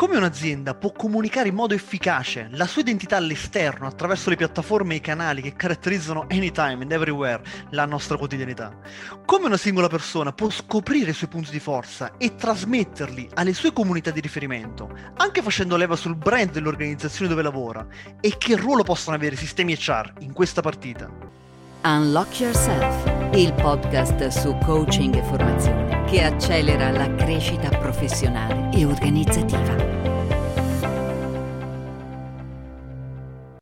Come 0.00 0.16
un'azienda 0.16 0.74
può 0.74 0.92
comunicare 0.92 1.50
in 1.50 1.54
modo 1.54 1.74
efficace 1.74 2.48
la 2.52 2.66
sua 2.66 2.80
identità 2.80 3.18
all'esterno 3.18 3.86
attraverso 3.86 4.30
le 4.30 4.36
piattaforme 4.36 4.94
e 4.94 4.96
i 4.96 5.00
canali 5.02 5.42
che 5.42 5.52
caratterizzano 5.52 6.24
anytime 6.30 6.78
and 6.80 6.90
everywhere 6.90 7.42
la 7.72 7.84
nostra 7.84 8.16
quotidianità? 8.16 8.78
Come 9.26 9.44
una 9.44 9.58
singola 9.58 9.88
persona 9.88 10.32
può 10.32 10.48
scoprire 10.48 11.10
i 11.10 11.12
suoi 11.12 11.28
punti 11.28 11.50
di 11.50 11.60
forza 11.60 12.16
e 12.16 12.34
trasmetterli 12.34 13.28
alle 13.34 13.52
sue 13.52 13.74
comunità 13.74 14.10
di 14.10 14.20
riferimento, 14.20 14.90
anche 15.16 15.42
facendo 15.42 15.76
leva 15.76 15.96
sul 15.96 16.16
brand 16.16 16.50
dell'organizzazione 16.50 17.28
dove 17.28 17.42
lavora? 17.42 17.86
E 18.22 18.38
che 18.38 18.56
ruolo 18.56 18.84
possono 18.84 19.16
avere 19.16 19.34
i 19.34 19.38
sistemi 19.38 19.74
HR 19.74 20.14
in 20.20 20.32
questa 20.32 20.62
partita? 20.62 21.49
Unlock 21.82 22.38
Yourself, 22.40 23.32
il 23.32 23.54
podcast 23.54 24.26
su 24.26 24.54
coaching 24.62 25.14
e 25.14 25.22
formazione 25.22 26.04
che 26.04 26.22
accelera 26.22 26.90
la 26.90 27.14
crescita 27.14 27.70
professionale 27.70 28.68
e 28.76 28.84
organizzativa. 28.84 29.76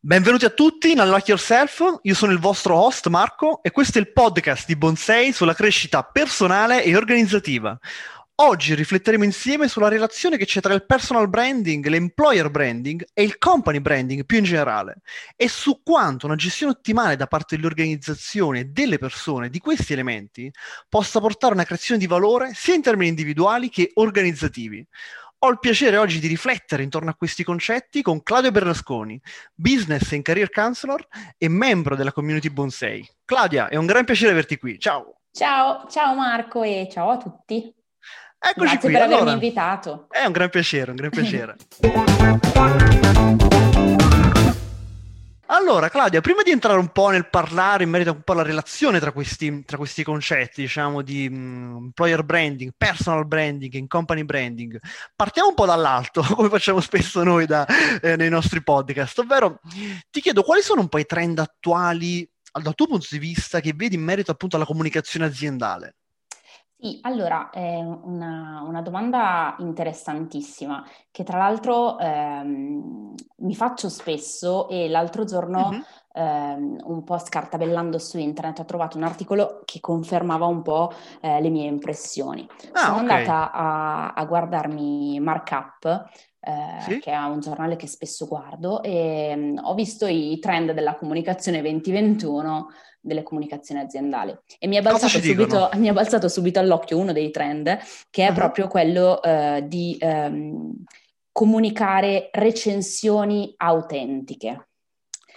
Benvenuti 0.00 0.46
a 0.46 0.50
tutti 0.50 0.90
in 0.90 0.98
Unlock 0.98 1.28
Yourself, 1.28 1.98
io 2.02 2.14
sono 2.14 2.32
il 2.32 2.40
vostro 2.40 2.74
host 2.76 3.06
Marco 3.06 3.62
e 3.62 3.70
questo 3.70 3.98
è 3.98 4.00
il 4.00 4.12
podcast 4.12 4.66
di 4.66 4.74
Bonsei 4.74 5.32
sulla 5.32 5.54
crescita 5.54 6.02
personale 6.02 6.82
e 6.82 6.96
organizzativa. 6.96 7.78
Oggi 8.40 8.76
rifletteremo 8.76 9.24
insieme 9.24 9.66
sulla 9.66 9.88
relazione 9.88 10.36
che 10.36 10.44
c'è 10.44 10.60
tra 10.60 10.72
il 10.72 10.86
personal 10.86 11.28
branding, 11.28 11.84
l'employer 11.88 12.50
branding 12.50 13.04
e 13.12 13.24
il 13.24 13.36
company 13.36 13.80
branding 13.80 14.24
più 14.24 14.38
in 14.38 14.44
generale 14.44 15.00
e 15.34 15.48
su 15.48 15.82
quanto 15.82 16.26
una 16.26 16.36
gestione 16.36 16.70
ottimale 16.70 17.16
da 17.16 17.26
parte 17.26 17.56
delle 17.56 17.66
organizzazioni 17.66 18.60
e 18.60 18.64
delle 18.66 18.98
persone 18.98 19.48
di 19.48 19.58
questi 19.58 19.92
elementi 19.92 20.48
possa 20.88 21.18
portare 21.18 21.50
a 21.50 21.56
una 21.56 21.64
creazione 21.64 21.98
di 21.98 22.06
valore 22.06 22.52
sia 22.54 22.74
in 22.74 22.82
termini 22.82 23.08
individuali 23.08 23.70
che 23.70 23.90
organizzativi. 23.94 24.86
Ho 25.40 25.50
il 25.50 25.58
piacere 25.58 25.96
oggi 25.96 26.20
di 26.20 26.28
riflettere 26.28 26.84
intorno 26.84 27.10
a 27.10 27.16
questi 27.16 27.42
concetti 27.42 28.02
con 28.02 28.22
Claudio 28.22 28.52
Bernasconi, 28.52 29.20
business 29.52 30.12
and 30.12 30.22
career 30.22 30.50
counselor 30.50 31.04
e 31.36 31.48
membro 31.48 31.96
della 31.96 32.12
community 32.12 32.50
Bonsei. 32.50 33.04
Claudia, 33.24 33.66
è 33.66 33.74
un 33.74 33.86
gran 33.86 34.04
piacere 34.04 34.30
averti 34.30 34.58
qui. 34.58 34.78
Ciao. 34.78 35.22
Ciao, 35.32 35.88
ciao 35.88 36.14
Marco 36.14 36.62
e 36.62 36.88
ciao 36.88 37.10
a 37.10 37.16
tutti. 37.16 37.74
Eccoci 38.40 38.70
Grazie 38.70 38.78
qui. 38.78 38.92
per 38.92 39.02
allora, 39.02 39.20
avermi 39.22 39.32
invitato. 39.32 40.06
È 40.10 40.24
un 40.24 40.32
gran 40.32 40.48
piacere, 40.48 40.90
un 40.90 40.96
gran 40.96 41.10
piacere. 41.10 41.56
Allora, 45.50 45.88
Claudia, 45.88 46.20
prima 46.20 46.42
di 46.42 46.50
entrare 46.50 46.78
un 46.78 46.88
po' 46.88 47.08
nel 47.08 47.28
parlare 47.28 47.82
in 47.82 47.90
merito 47.90 48.12
un 48.12 48.22
po' 48.22 48.32
alla 48.32 48.42
relazione 48.42 49.00
tra 49.00 49.12
questi, 49.12 49.64
tra 49.64 49.76
questi 49.76 50.04
concetti, 50.04 50.60
diciamo, 50.60 51.02
di 51.02 51.28
mh, 51.28 51.76
employer 51.84 52.22
branding, 52.22 52.72
personal 52.76 53.26
branding 53.26 53.74
e 53.74 53.86
company 53.86 54.24
branding, 54.24 54.78
partiamo 55.16 55.48
un 55.48 55.54
po' 55.54 55.66
dall'alto, 55.66 56.22
come 56.34 56.48
facciamo 56.48 56.80
spesso 56.80 57.24
noi 57.24 57.46
da, 57.46 57.66
eh, 58.00 58.16
nei 58.16 58.28
nostri 58.28 58.62
podcast, 58.62 59.18
ovvero 59.18 59.58
ti 60.10 60.20
chiedo 60.20 60.42
quali 60.42 60.62
sono 60.62 60.82
un 60.82 60.88
po' 60.88 60.98
i 60.98 61.06
trend 61.06 61.38
attuali 61.38 62.28
dal 62.52 62.74
tuo 62.74 62.86
punto 62.86 63.06
di 63.10 63.18
vista 63.18 63.60
che 63.60 63.72
vedi 63.74 63.94
in 63.94 64.02
merito 64.02 64.30
appunto 64.30 64.56
alla 64.56 64.64
comunicazione 64.64 65.26
aziendale? 65.26 65.97
Sì, 66.80 67.00
allora 67.02 67.50
è 67.50 67.80
una, 67.80 68.62
una 68.64 68.82
domanda 68.82 69.56
interessantissima 69.58 70.84
che 71.10 71.24
tra 71.24 71.36
l'altro 71.36 71.98
ehm, 71.98 73.14
mi 73.38 73.54
faccio 73.56 73.88
spesso 73.88 74.68
e 74.68 74.88
l'altro 74.88 75.24
giorno 75.24 75.70
Mhm. 75.70 75.84
ehm, 76.12 76.76
un 76.84 77.02
po' 77.02 77.18
scartabellando 77.18 77.98
su 77.98 78.18
internet 78.18 78.60
ho 78.60 78.64
trovato 78.64 78.96
un 78.96 79.02
articolo 79.02 79.62
che 79.64 79.80
confermava 79.80 80.46
un 80.46 80.62
po' 80.62 80.92
eh, 81.20 81.40
le 81.40 81.48
mie 81.50 81.66
impressioni. 81.66 82.46
Ah, 82.72 82.78
Sono 82.78 82.94
ok. 82.94 83.00
andata 83.00 83.50
a, 83.50 84.12
a 84.12 84.24
guardarmi 84.24 85.18
Markup, 85.18 86.08
eh, 86.48 86.80
Sì? 86.82 86.98
che 86.98 87.10
è 87.12 87.16
un 87.16 87.40
giornale 87.40 87.76
che 87.76 87.86
spesso 87.86 88.26
guardo, 88.26 88.82
e 88.82 89.34
mm, 89.36 89.58
ho 89.62 89.74
visto 89.74 90.06
i 90.06 90.38
trend 90.40 90.72
della 90.72 90.94
comunicazione 90.94 91.60
2021 91.60 92.68
delle 93.00 93.22
comunicazioni 93.22 93.80
aziendali 93.80 94.36
e 94.58 94.66
mi 94.66 94.76
è 94.76 94.82
balzato 94.82 95.20
subito, 95.20 95.70
mi 95.76 95.88
è 95.88 95.92
balzato 95.92 96.28
subito 96.28 96.58
all'occhio 96.58 96.98
uno 96.98 97.12
dei 97.12 97.30
trend 97.30 97.78
che 98.10 98.26
è 98.26 98.30
Mhm. 98.30 98.34
proprio 98.34 98.66
quello 98.68 99.22
eh, 99.22 99.64
di 99.66 99.96
ehm, 100.00 100.72
comunicare 101.32 102.28
recensioni 102.32 103.54
autentiche. 103.56 104.68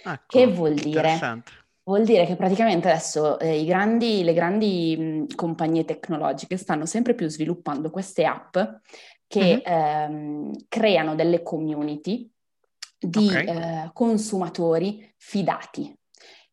Ecco, 0.04 0.24
Che 0.26 0.46
vuol 0.48 0.74
dire? 0.74 1.40
Vuol 1.84 2.04
dire 2.04 2.26
che 2.26 2.36
praticamente 2.36 2.88
adesso 2.88 3.40
eh, 3.40 3.58
i 3.58 3.64
grandi- 3.64 4.22
le 4.22 4.34
grandi 4.34 4.96
mh, 4.96 5.34
compagnie 5.34 5.84
tecnologiche 5.84 6.56
stanno 6.56 6.86
sempre 6.86 7.14
più 7.14 7.28
sviluppando 7.28 7.90
queste 7.90 8.24
app 8.24 8.56
che 9.32 9.62
ehm, 9.64 10.52
creano 10.68 11.14
delle 11.14 11.42
community 11.42 12.30
di 12.98 13.28
Ok. 13.28 13.34
eh, 13.48 13.90
consumatori 13.94 15.10
fidati. 15.16 15.90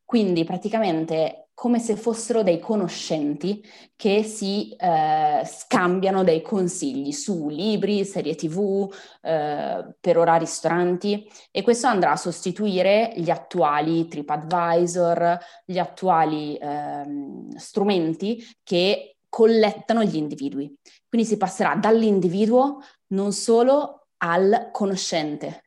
Quindi 0.06 0.46
praticamente 0.46 1.50
come 1.54 1.80
se 1.80 1.98
fossero 1.98 2.42
dei 2.42 2.58
conoscenti 2.58 3.62
che 3.98 4.24
si 4.24 4.74
eh, 4.78 5.42
scambiano 5.46 6.24
dei 6.24 6.42
consigli 6.42 7.12
su 7.12 7.50
libri, 7.50 8.06
serie 8.06 8.36
TV, 8.36 8.90
eh, 9.22 9.96
per 10.00 10.18
ora 10.18 10.38
ristoranti 10.38 11.30
e 11.52 11.62
questo 11.62 11.88
andrà 11.88 12.12
a 12.12 12.16
sostituire 12.16 13.12
gli 13.18 13.30
attuali 13.30 14.08
TripAdvisor, 14.08 15.38
gli 15.66 15.78
attuali 15.78 16.56
ehm, 16.56 17.50
strumenti 17.58 18.42
che 18.64 19.18
collettano 19.30 20.04
gli 20.04 20.16
individui. 20.16 20.76
Quindi 21.08 21.28
si 21.28 21.38
passerà 21.38 21.76
dall'individuo 21.76 22.82
non 23.08 23.32
solo 23.32 24.08
al 24.18 24.70
conoscente. 24.72 25.64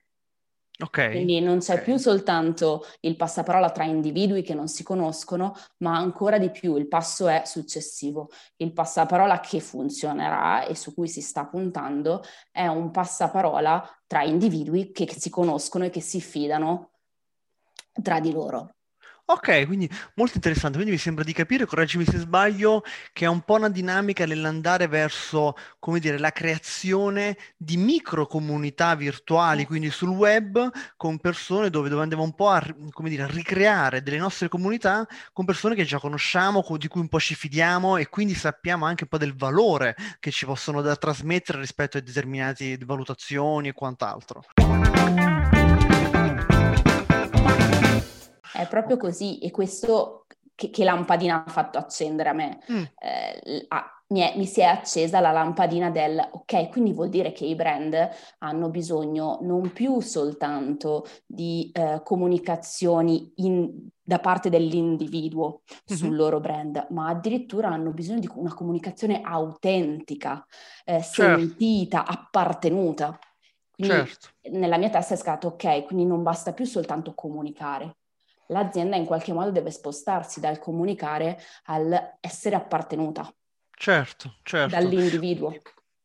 Ok. 0.82 1.10
Quindi 1.10 1.40
non 1.40 1.58
c'è 1.58 1.74
ok. 1.74 1.82
più 1.82 1.96
soltanto 1.96 2.84
il 3.00 3.16
passaparola 3.16 3.70
tra 3.70 3.84
individui 3.84 4.42
che 4.42 4.54
non 4.54 4.66
si 4.68 4.82
conoscono, 4.82 5.54
ma 5.78 5.96
ancora 5.96 6.38
di 6.38 6.50
più 6.50 6.76
il 6.76 6.88
passo 6.88 7.28
è 7.28 7.42
successivo. 7.44 8.30
Il 8.56 8.72
passaparola 8.72 9.38
che 9.40 9.60
funzionerà 9.60 10.64
e 10.66 10.74
su 10.74 10.92
cui 10.92 11.08
si 11.08 11.20
sta 11.20 11.46
puntando 11.46 12.22
è 12.50 12.66
un 12.66 12.90
passaparola 12.90 14.02
tra 14.06 14.24
individui 14.24 14.90
che 14.90 15.08
si 15.16 15.30
conoscono 15.30 15.84
e 15.84 15.90
che 15.90 16.00
si 16.00 16.20
fidano 16.20 16.90
tra 18.02 18.18
di 18.18 18.32
loro. 18.32 18.74
Ok, 19.24 19.66
quindi 19.66 19.88
molto 20.16 20.34
interessante. 20.34 20.76
Quindi 20.76 20.92
mi 20.92 21.00
sembra 21.00 21.24
di 21.24 21.32
capire, 21.32 21.64
correggimi 21.64 22.04
se 22.04 22.18
sbaglio, 22.18 22.82
che 23.12 23.24
è 23.24 23.28
un 23.28 23.40
po' 23.42 23.54
una 23.54 23.70
dinamica 23.70 24.26
nell'andare 24.26 24.88
verso, 24.88 25.54
come 25.78 26.00
dire, 26.00 26.18
la 26.18 26.32
creazione 26.32 27.38
di 27.56 27.76
micro 27.76 28.26
comunità 28.26 28.94
virtuali, 28.94 29.64
quindi 29.64 29.90
sul 29.90 30.10
web, 30.10 30.70
con 30.96 31.18
persone 31.18 31.70
dove, 31.70 31.88
dove 31.88 32.02
andiamo 32.02 32.24
un 32.24 32.34
po' 32.34 32.48
a, 32.50 32.62
dire, 33.04 33.22
a 33.22 33.26
ricreare 33.26 34.02
delle 34.02 34.18
nostre 34.18 34.48
comunità 34.48 35.06
con 35.32 35.44
persone 35.44 35.76
che 35.76 35.84
già 35.84 35.98
conosciamo, 35.98 36.62
co- 36.62 36.76
di 36.76 36.88
cui 36.88 37.00
un 37.00 37.08
po' 37.08 37.20
ci 37.20 37.34
fidiamo 37.34 37.96
e 37.96 38.08
quindi 38.08 38.34
sappiamo 38.34 38.86
anche 38.86 39.04
un 39.04 39.08
po' 39.08 39.18
del 39.18 39.36
valore 39.36 39.96
che 40.18 40.30
ci 40.30 40.44
possono 40.44 40.82
da 40.82 40.96
trasmettere 40.96 41.58
rispetto 41.58 41.96
a 41.96 42.00
determinate 42.00 42.76
valutazioni 42.84 43.68
e 43.68 43.72
quant'altro. 43.72 44.42
È 48.62 48.68
proprio 48.68 48.96
così 48.96 49.38
e 49.38 49.50
questo 49.50 50.26
che, 50.54 50.70
che 50.70 50.84
lampadina 50.84 51.44
ha 51.44 51.50
fatto 51.50 51.78
accendere 51.78 52.28
a 52.28 52.32
me. 52.32 52.58
Mm, 52.70 52.82
Eh, 52.98 53.64
ah, 53.68 54.02
mi, 54.08 54.20
è- 54.20 54.36
mi 54.36 54.46
si 54.46 54.60
è 54.60 54.64
accesa 54.64 55.20
la 55.20 55.32
lampadina 55.32 55.90
del 55.90 56.18
ok, 56.32 56.68
quindi 56.68 56.92
vuol 56.92 57.08
dire 57.08 57.32
che 57.32 57.44
i 57.46 57.54
brand 57.54 57.96
hanno 58.38 58.68
bisogno 58.68 59.38
non 59.42 59.72
più 59.72 60.00
soltanto 60.00 61.06
di 61.26 61.70
eh, 61.72 62.00
comunicazioni 62.04 63.32
in- 63.36 63.88
da 64.04 64.18
parte 64.18 64.50
dell'individuo 64.50 65.62
sul 65.84 66.10
mhm. 66.10 66.16
loro 66.16 66.40
brand, 66.40 66.86
ma 66.90 67.08
addirittura 67.08 67.68
hanno 67.68 67.92
bisogno 67.92 68.20
di 68.20 68.28
una 68.34 68.52
comunicazione 68.54 69.20
autentica, 69.22 70.44
eh, 70.84 71.00
Certo, 71.00 71.40
sentita, 71.40 72.04
appartenuta. 72.06 73.18
Quindi 73.74 73.96
certo. 73.96 74.28
nella 74.50 74.76
mia 74.76 74.90
testa 74.90 75.14
è 75.14 75.16
stato 75.16 75.48
ok, 75.48 75.84
quindi 75.84 76.04
non 76.04 76.22
basta 76.22 76.52
più 76.52 76.64
soltanto 76.64 77.14
comunicare. 77.14 77.96
L'azienda 78.48 78.96
in 78.96 79.04
qualche 79.04 79.32
modo 79.32 79.50
deve 79.50 79.70
spostarsi 79.70 80.40
dal 80.40 80.58
comunicare 80.58 81.38
al 81.64 82.16
essere 82.20 82.56
appartenuta 82.56 83.32
Certo, 83.82 84.36
certo. 84.44 84.76
dall'individuo. 84.76 85.52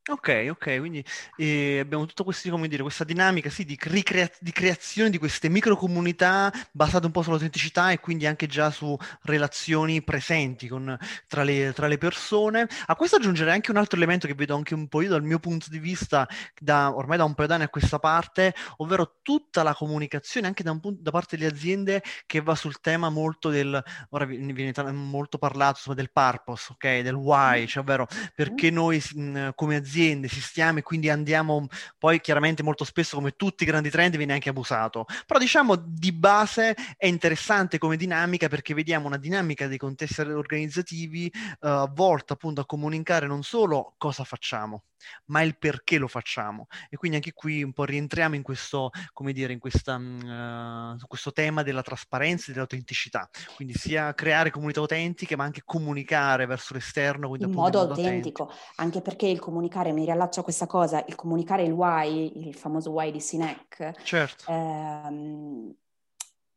Ok, 0.10 0.48
ok, 0.50 0.78
quindi 0.80 1.04
eh, 1.36 1.80
abbiamo 1.82 2.06
tutto 2.06 2.24
questo, 2.24 2.50
come 2.50 2.70
dire, 2.70 2.82
questa 2.82 3.04
dinamica, 3.04 3.50
sì, 3.50 3.66
di, 3.66 3.78
ricrea- 3.82 4.32
di 4.40 4.54
creazione 4.54 5.10
di 5.10 5.18
queste 5.18 5.50
microcomunità 5.50 6.50
basate 6.72 7.08
un 7.08 7.12
po' 7.12 7.22
sull'autenticità 7.24 7.92
e 7.92 8.00
quindi 8.00 8.26
anche 8.26 8.48
già 8.48 8.72
su 8.72 8.96
relazioni 9.24 10.02
presenti 10.02 10.70
con- 10.70 10.98
tra 11.28 11.44
le, 11.44 11.74
tra 11.74 11.88
le 11.88 11.98
persone. 11.98 12.66
A 12.86 12.96
questo 12.96 13.18
aggiungerei 13.18 13.54
anche 13.54 13.70
un 13.70 13.76
altro 13.76 13.98
elemento 13.98 14.28
che 14.28 14.34
vedo 14.34 14.56
anche 14.56 14.74
un 14.76 14.88
po' 14.88 15.02
io 15.02 15.10
dal 15.10 15.24
mio 15.24 15.40
punto 15.40 15.70
di 15.70 15.78
vista, 15.80 16.26
da, 16.58 16.96
ormai 16.96 17.18
da 17.18 17.26
un 17.26 17.34
paio 17.34 17.50
d'anni 17.50 17.64
a 17.64 17.70
questa 17.70 18.00
parte, 18.00 18.54
ovvero 18.78 19.18
tutta 19.22 19.62
la 19.62 19.74
comunicazione 19.76 20.48
anche 20.48 20.64
da, 20.64 20.72
un 20.72 20.80
punto- 20.80 21.02
da 21.02 21.12
parte 21.12 21.36
delle 21.36 21.52
aziende 21.52 22.02
che 22.26 22.40
va 22.40 22.56
sul 22.56 22.80
tema 22.80 23.10
molto 23.10 23.50
del, 23.50 23.84
ora 24.12 24.24
vi- 24.24 24.38
viene 24.54 24.72
molto 24.94 25.38
parlato 25.38 25.80
insomma, 25.80 25.96
del 25.98 26.12
purpose, 26.14 26.72
ok, 26.72 27.00
del 27.02 27.16
why, 27.16 27.68
cioè 27.68 27.84
ovvero 27.84 28.08
perché 28.34 28.72
noi 28.72 29.04
mh, 29.14 29.50
come 29.54 29.76
azienda 29.76 29.96
aziende, 29.98 30.28
sistemi, 30.28 30.82
quindi 30.84 31.10
andiamo 31.10 31.68
poi 31.98 32.22
chiaramente 32.22 32.62
molto 32.62 32.84
spesso 32.84 33.16
come 33.16 33.32
tutti 33.32 33.64
i 33.64 33.66
grandi 33.66 33.90
trend 33.90 34.16
viene 34.16 34.34
anche 34.34 34.50
abusato, 34.50 35.06
però 35.26 35.40
diciamo 35.40 35.76
di 35.76 36.12
base 36.12 36.76
è 36.96 37.08
interessante 37.08 37.80
come 37.80 37.98
dinamica 37.98 38.48
perché 38.48 38.74
vediamo 38.76 39.08
una 39.08 39.18
dinamica 39.18 39.68
dei 39.68 39.78
contesti 39.78 40.22
organizzativi 40.22 41.32
uh, 41.62 41.92
volta 41.92 42.34
appunto 42.34 42.62
a 42.62 42.66
comunicare 42.66 43.26
non 43.26 43.42
solo 43.42 43.96
cosa 43.98 44.24
facciamo, 44.24 44.84
ma 45.26 45.42
il 45.42 45.58
perché 45.58 45.98
lo 45.98 46.08
facciamo. 46.08 46.68
E 46.90 46.98
quindi 46.98 47.18
anche 47.18 47.34
qui 47.34 47.64
un 47.64 47.74
po' 47.74 47.86
rientriamo 47.86 48.36
in 48.36 48.42
questo, 48.42 48.92
come 49.14 49.34
dire, 49.34 49.54
in 49.54 49.60
questa, 49.60 49.96
uh, 49.96 50.98
questo 51.08 51.32
tema 51.32 51.64
della 51.64 51.82
trasparenza 51.82 52.50
e 52.50 52.54
dell'autenticità. 52.54 53.30
Quindi 53.56 53.74
sia 53.74 54.14
creare 54.14 54.52
comunità 54.52 54.80
autentiche, 54.80 55.36
ma 55.36 55.44
anche 55.44 55.62
comunicare 55.66 56.46
verso 56.46 56.74
l'esterno. 56.74 57.36
in 57.36 57.52
modo 57.52 57.80
autentico, 57.80 58.44
autentico. 58.44 58.54
anche 58.76 59.02
perché 59.02 59.28
il 59.28 59.40
comunicare, 59.40 59.87
mi 59.92 60.06
riallaccio 60.06 60.40
a 60.42 60.44
questa 60.44 60.68
cosa, 60.68 61.04
il 61.08 61.16
comunicare 61.16 61.64
il 61.64 61.72
why, 61.72 62.48
il 62.48 62.56
famoso 62.56 62.92
why 62.92 63.12
di 63.12 63.20
Sinek, 63.20 64.02
certo. 64.04 64.52
ehm, 64.52 65.74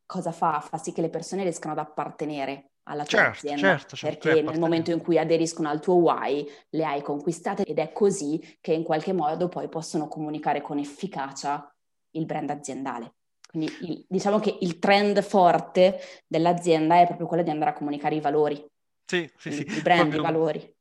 cosa 0.06 0.32
fa? 0.32 0.60
Fa 0.60 0.78
sì 0.78 0.92
che 0.92 1.00
le 1.00 1.10
persone 1.10 1.42
riescano 1.42 1.72
ad 1.72 1.78
appartenere 1.78 2.70
alla 2.84 3.04
tua 3.04 3.18
certo, 3.18 3.46
azienda, 3.46 3.76
certo, 3.76 3.96
certo, 3.96 4.28
perché 4.28 4.42
nel 4.42 4.58
momento 4.58 4.90
in 4.90 5.00
cui 5.00 5.18
aderiscono 5.18 5.68
al 5.68 5.80
tuo 5.80 5.94
why 5.94 6.46
le 6.70 6.84
hai 6.84 7.02
conquistate 7.02 7.62
ed 7.64 7.78
è 7.78 7.92
così 7.92 8.58
che 8.60 8.72
in 8.72 8.82
qualche 8.82 9.12
modo 9.12 9.48
poi 9.48 9.68
possono 9.68 10.08
comunicare 10.08 10.60
con 10.60 10.78
efficacia 10.78 11.72
il 12.12 12.26
brand 12.26 12.50
aziendale. 12.50 13.14
Quindi 13.48 13.72
il, 13.82 14.04
diciamo 14.08 14.38
che 14.38 14.56
il 14.60 14.78
trend 14.78 15.22
forte 15.22 16.00
dell'azienda 16.26 17.00
è 17.00 17.06
proprio 17.06 17.26
quello 17.26 17.42
di 17.42 17.50
andare 17.50 17.70
a 17.70 17.74
comunicare 17.74 18.14
i 18.14 18.20
valori. 18.20 18.64
Sì, 19.04 19.30
sì, 19.36 19.52
sì. 19.52 19.62
Il 19.66 19.82
brand, 19.82 20.10
proprio... 20.10 20.20
i 20.20 20.32
valori 20.32 20.74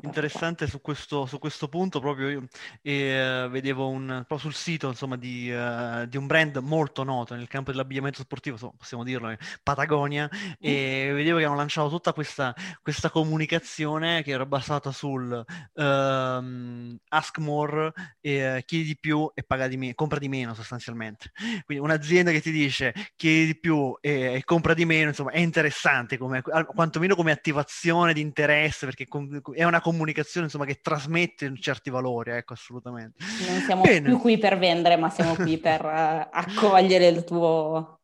interessante 0.00 0.66
su 0.66 0.80
questo, 0.80 1.26
su 1.26 1.38
questo, 1.38 1.68
punto 1.68 2.00
proprio 2.00 2.28
io 2.30 2.48
eh, 2.80 3.46
vedevo 3.50 3.88
un, 3.88 4.06
proprio 4.26 4.38
sul 4.38 4.54
sito 4.54 4.88
insomma 4.88 5.16
di, 5.16 5.50
uh, 5.50 6.06
di, 6.06 6.16
un 6.16 6.26
brand 6.26 6.56
molto 6.56 7.04
noto 7.04 7.34
nel 7.34 7.48
campo 7.48 7.70
dell'abbigliamento 7.70 8.22
sportivo 8.22 8.56
so, 8.56 8.72
possiamo 8.78 9.04
dirlo 9.04 9.36
Patagonia 9.62 10.28
mm. 10.32 10.52
e 10.58 11.10
vedevo 11.12 11.36
che 11.36 11.44
hanno 11.44 11.56
lanciato 11.56 11.90
tutta 11.90 12.14
questa, 12.14 12.54
questa 12.80 13.10
comunicazione 13.10 14.22
che 14.22 14.30
era 14.30 14.46
basata 14.46 14.90
sul 14.90 15.44
uh, 15.74 16.98
ask 17.08 17.38
more 17.38 17.92
eh, 18.22 18.62
chiedi 18.64 18.84
di 18.84 18.96
più 18.98 19.30
e 19.34 19.42
paga 19.42 19.68
di 19.68 19.76
meno 19.76 19.92
compra 19.94 20.18
di 20.18 20.28
meno 20.28 20.54
sostanzialmente 20.54 21.30
quindi 21.66 21.84
un'azienda 21.84 22.30
che 22.30 22.40
ti 22.40 22.50
dice 22.50 22.94
chiedi 23.16 23.46
di 23.46 23.58
più 23.58 23.94
e, 24.00 24.32
e 24.32 24.44
compra 24.44 24.72
di 24.72 24.86
meno 24.86 25.08
insomma 25.08 25.32
è 25.32 25.40
interessante 25.40 26.16
come, 26.16 26.40
quantomeno 26.40 27.14
come 27.14 27.32
attivazione 27.32 28.14
di 28.14 28.22
interesse 28.22 28.86
perché 28.86 29.06
com- 29.06 29.42
è 29.58 29.64
una 29.64 29.80
comunicazione 29.80 30.46
insomma, 30.46 30.66
che 30.66 30.78
trasmette 30.80 31.52
certi 31.58 31.90
valori, 31.90 32.30
ecco, 32.30 32.52
assolutamente. 32.52 33.24
Non 33.48 33.58
siamo 33.62 33.82
Bene. 33.82 34.06
più 34.06 34.20
qui 34.20 34.38
per 34.38 34.56
vendere, 34.56 34.96
ma 34.96 35.10
siamo 35.10 35.34
qui 35.34 35.58
per 35.58 35.84
uh, 35.84 36.28
accogliere 36.30 37.08
il 37.08 37.24
tuo... 37.24 38.02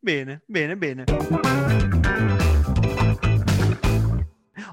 Bene, 0.00 0.42
bene, 0.44 0.76
bene. 0.76 1.04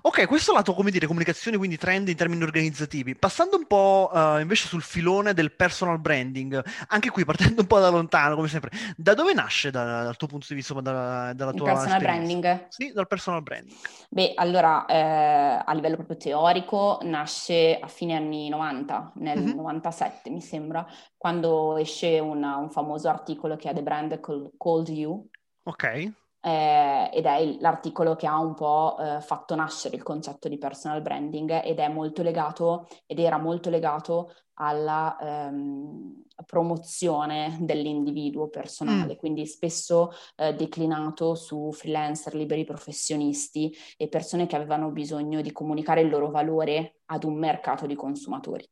Ok, 0.06 0.28
questo 0.28 0.52
lato, 0.52 0.74
come 0.74 0.92
dire, 0.92 1.08
comunicazione, 1.08 1.56
quindi 1.56 1.78
trend 1.78 2.10
in 2.10 2.18
termini 2.18 2.44
organizzativi. 2.44 3.16
Passando 3.16 3.56
un 3.56 3.66
po' 3.66 4.12
uh, 4.12 4.38
invece 4.38 4.68
sul 4.68 4.82
filone 4.82 5.34
del 5.34 5.54
personal 5.54 5.98
branding, 5.98 6.62
anche 6.88 7.10
qui 7.10 7.24
partendo 7.24 7.62
un 7.62 7.68
po' 7.68 7.80
da 7.80 7.88
lontano, 7.88 8.36
come 8.36 8.50
sempre, 8.50 8.72
da 8.98 9.14
dove 9.14 9.34
nasce 9.34 9.72
da, 9.72 10.04
dal 10.04 10.18
tuo 10.18 10.28
punto 10.28 10.48
di 10.50 10.56
vista, 10.56 10.74
da, 10.82 11.32
dalla 11.34 11.52
Il 11.52 11.58
tua 11.58 11.68
personal 11.68 12.02
esperienza? 12.02 12.28
branding? 12.28 12.66
Sì, 12.68 12.92
dal 12.92 13.08
personal 13.08 13.44
branding. 13.44 13.78
Beh, 14.10 14.34
allora, 14.36 14.86
eh, 14.88 15.64
a 15.66 15.74
livello 15.74 15.96
proprio 15.96 16.18
teorico, 16.18 17.00
nasce 17.04 17.80
a 17.80 17.88
fine 17.88 18.18
anni 18.18 18.50
90, 18.50 19.14
nel 19.16 19.40
mm-hmm. 19.40 19.56
97 19.56 20.30
mi 20.32 20.42
sembra, 20.42 20.86
quando 21.16 21.78
esce 21.78 22.20
una, 22.20 22.58
un 22.58 22.70
famoso 22.72 23.08
articolo 23.08 23.56
che 23.56 23.70
ha 23.70 23.74
The 23.74 23.82
Brand 23.82 24.20
Called 24.20 24.90
You. 24.90 25.30
Ok 25.64 26.12
eh, 26.46 27.10
ed 27.14 27.26
è 27.26 27.58
l'articolo 27.60 28.16
che 28.16 28.28
ha 28.28 28.38
un 28.38 28.54
po' 28.54 28.98
eh, 29.00 29.22
fatto 29.22 29.56
nascere 29.56 29.96
il 29.96 30.04
concetto 30.04 30.50
di 30.50 30.58
personal 30.58 31.02
branding 31.02 31.62
ed 31.64 31.80
è 31.80 31.88
molto 31.88 32.22
legato 32.22 32.88
ed 33.06 33.20
era 33.20 33.38
molto 33.38 33.70
legato 33.70 34.34
alla 34.56 35.18
ehm, 35.20 36.26
promozione 36.46 37.58
dell'individuo 37.62 38.50
personale, 38.50 39.14
mm. 39.14 39.18
quindi 39.18 39.46
spesso 39.48 40.12
eh, 40.36 40.54
declinato 40.54 41.34
su 41.36 41.72
freelancer, 41.72 42.36
liberi 42.36 42.66
professionisti 42.66 43.74
e 43.98 44.10
persone 44.10 44.46
che 44.46 44.56
avevano 44.56 44.92
bisogno 44.92 45.42
di 45.42 45.52
comunicare 45.52 46.02
il 46.02 46.10
loro 46.10 46.30
valore 46.30 46.98
ad 47.06 47.24
un 47.24 47.36
mercato 47.36 47.86
di 47.86 47.96
consumatori. 47.96 48.68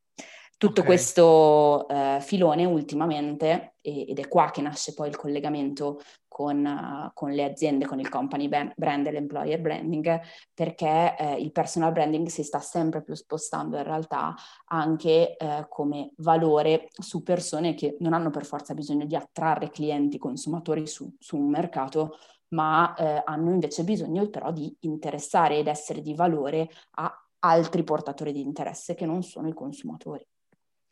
Tutto 0.62 0.82
okay. 0.82 0.86
questo 0.94 1.88
eh, 1.88 2.20
filone 2.22 2.66
ultimamente, 2.66 3.78
ed 3.82 4.20
è 4.20 4.28
qua 4.28 4.52
che 4.52 4.62
nasce 4.62 4.94
poi 4.94 5.10
il 5.10 5.16
collegamento 5.16 6.00
con, 6.28 6.64
uh, 6.64 7.10
con 7.16 7.32
le 7.32 7.46
aziende, 7.46 7.88
con 7.88 8.00
il 8.00 8.10
company 8.10 8.48
brand 8.48 9.08
e 9.08 9.12
l'employer 9.12 9.60
branding, 9.60 10.22
perché 10.54 11.16
eh, 11.18 11.34
il 11.42 11.52
personal 11.52 11.92
branding 11.92 12.28
si 12.28 12.44
sta 12.44 12.60
sempre 12.60 13.02
più 13.02 13.16
spostando 13.16 13.76
in 13.78 13.84
realtà 13.84 14.36
anche 14.66 15.36
eh, 15.36 15.66
come 15.68 16.12
valore 16.18 16.90
su 16.92 17.24
persone 17.24 17.74
che 17.74 17.98
non 18.02 18.14
hanno 18.14 18.30
per 18.30 18.46
forza 18.46 18.76
bisogno 18.76 19.08
di 19.08 19.16
attrarre 19.16 19.72
clienti, 19.72 20.20
consumatori 20.20 20.86
su, 20.86 21.12
su 21.18 21.38
un 21.38 21.50
mercato, 21.50 22.20
ma 22.50 22.94
eh, 22.94 23.24
hanno 23.26 23.50
invece 23.50 23.84
bisogno 23.84 24.30
però 24.30 24.52
di 24.52 24.72
interessare 24.82 25.58
ed 25.58 25.66
essere 25.66 26.02
di 26.02 26.14
valore 26.14 26.70
a 26.98 27.12
altri 27.40 27.84
portatori 27.84 28.32
di 28.32 28.42
interesse 28.42 28.94
che 28.94 29.08
non 29.08 29.24
sono 29.24 29.48
i 29.48 29.54
consumatori. 29.54 30.24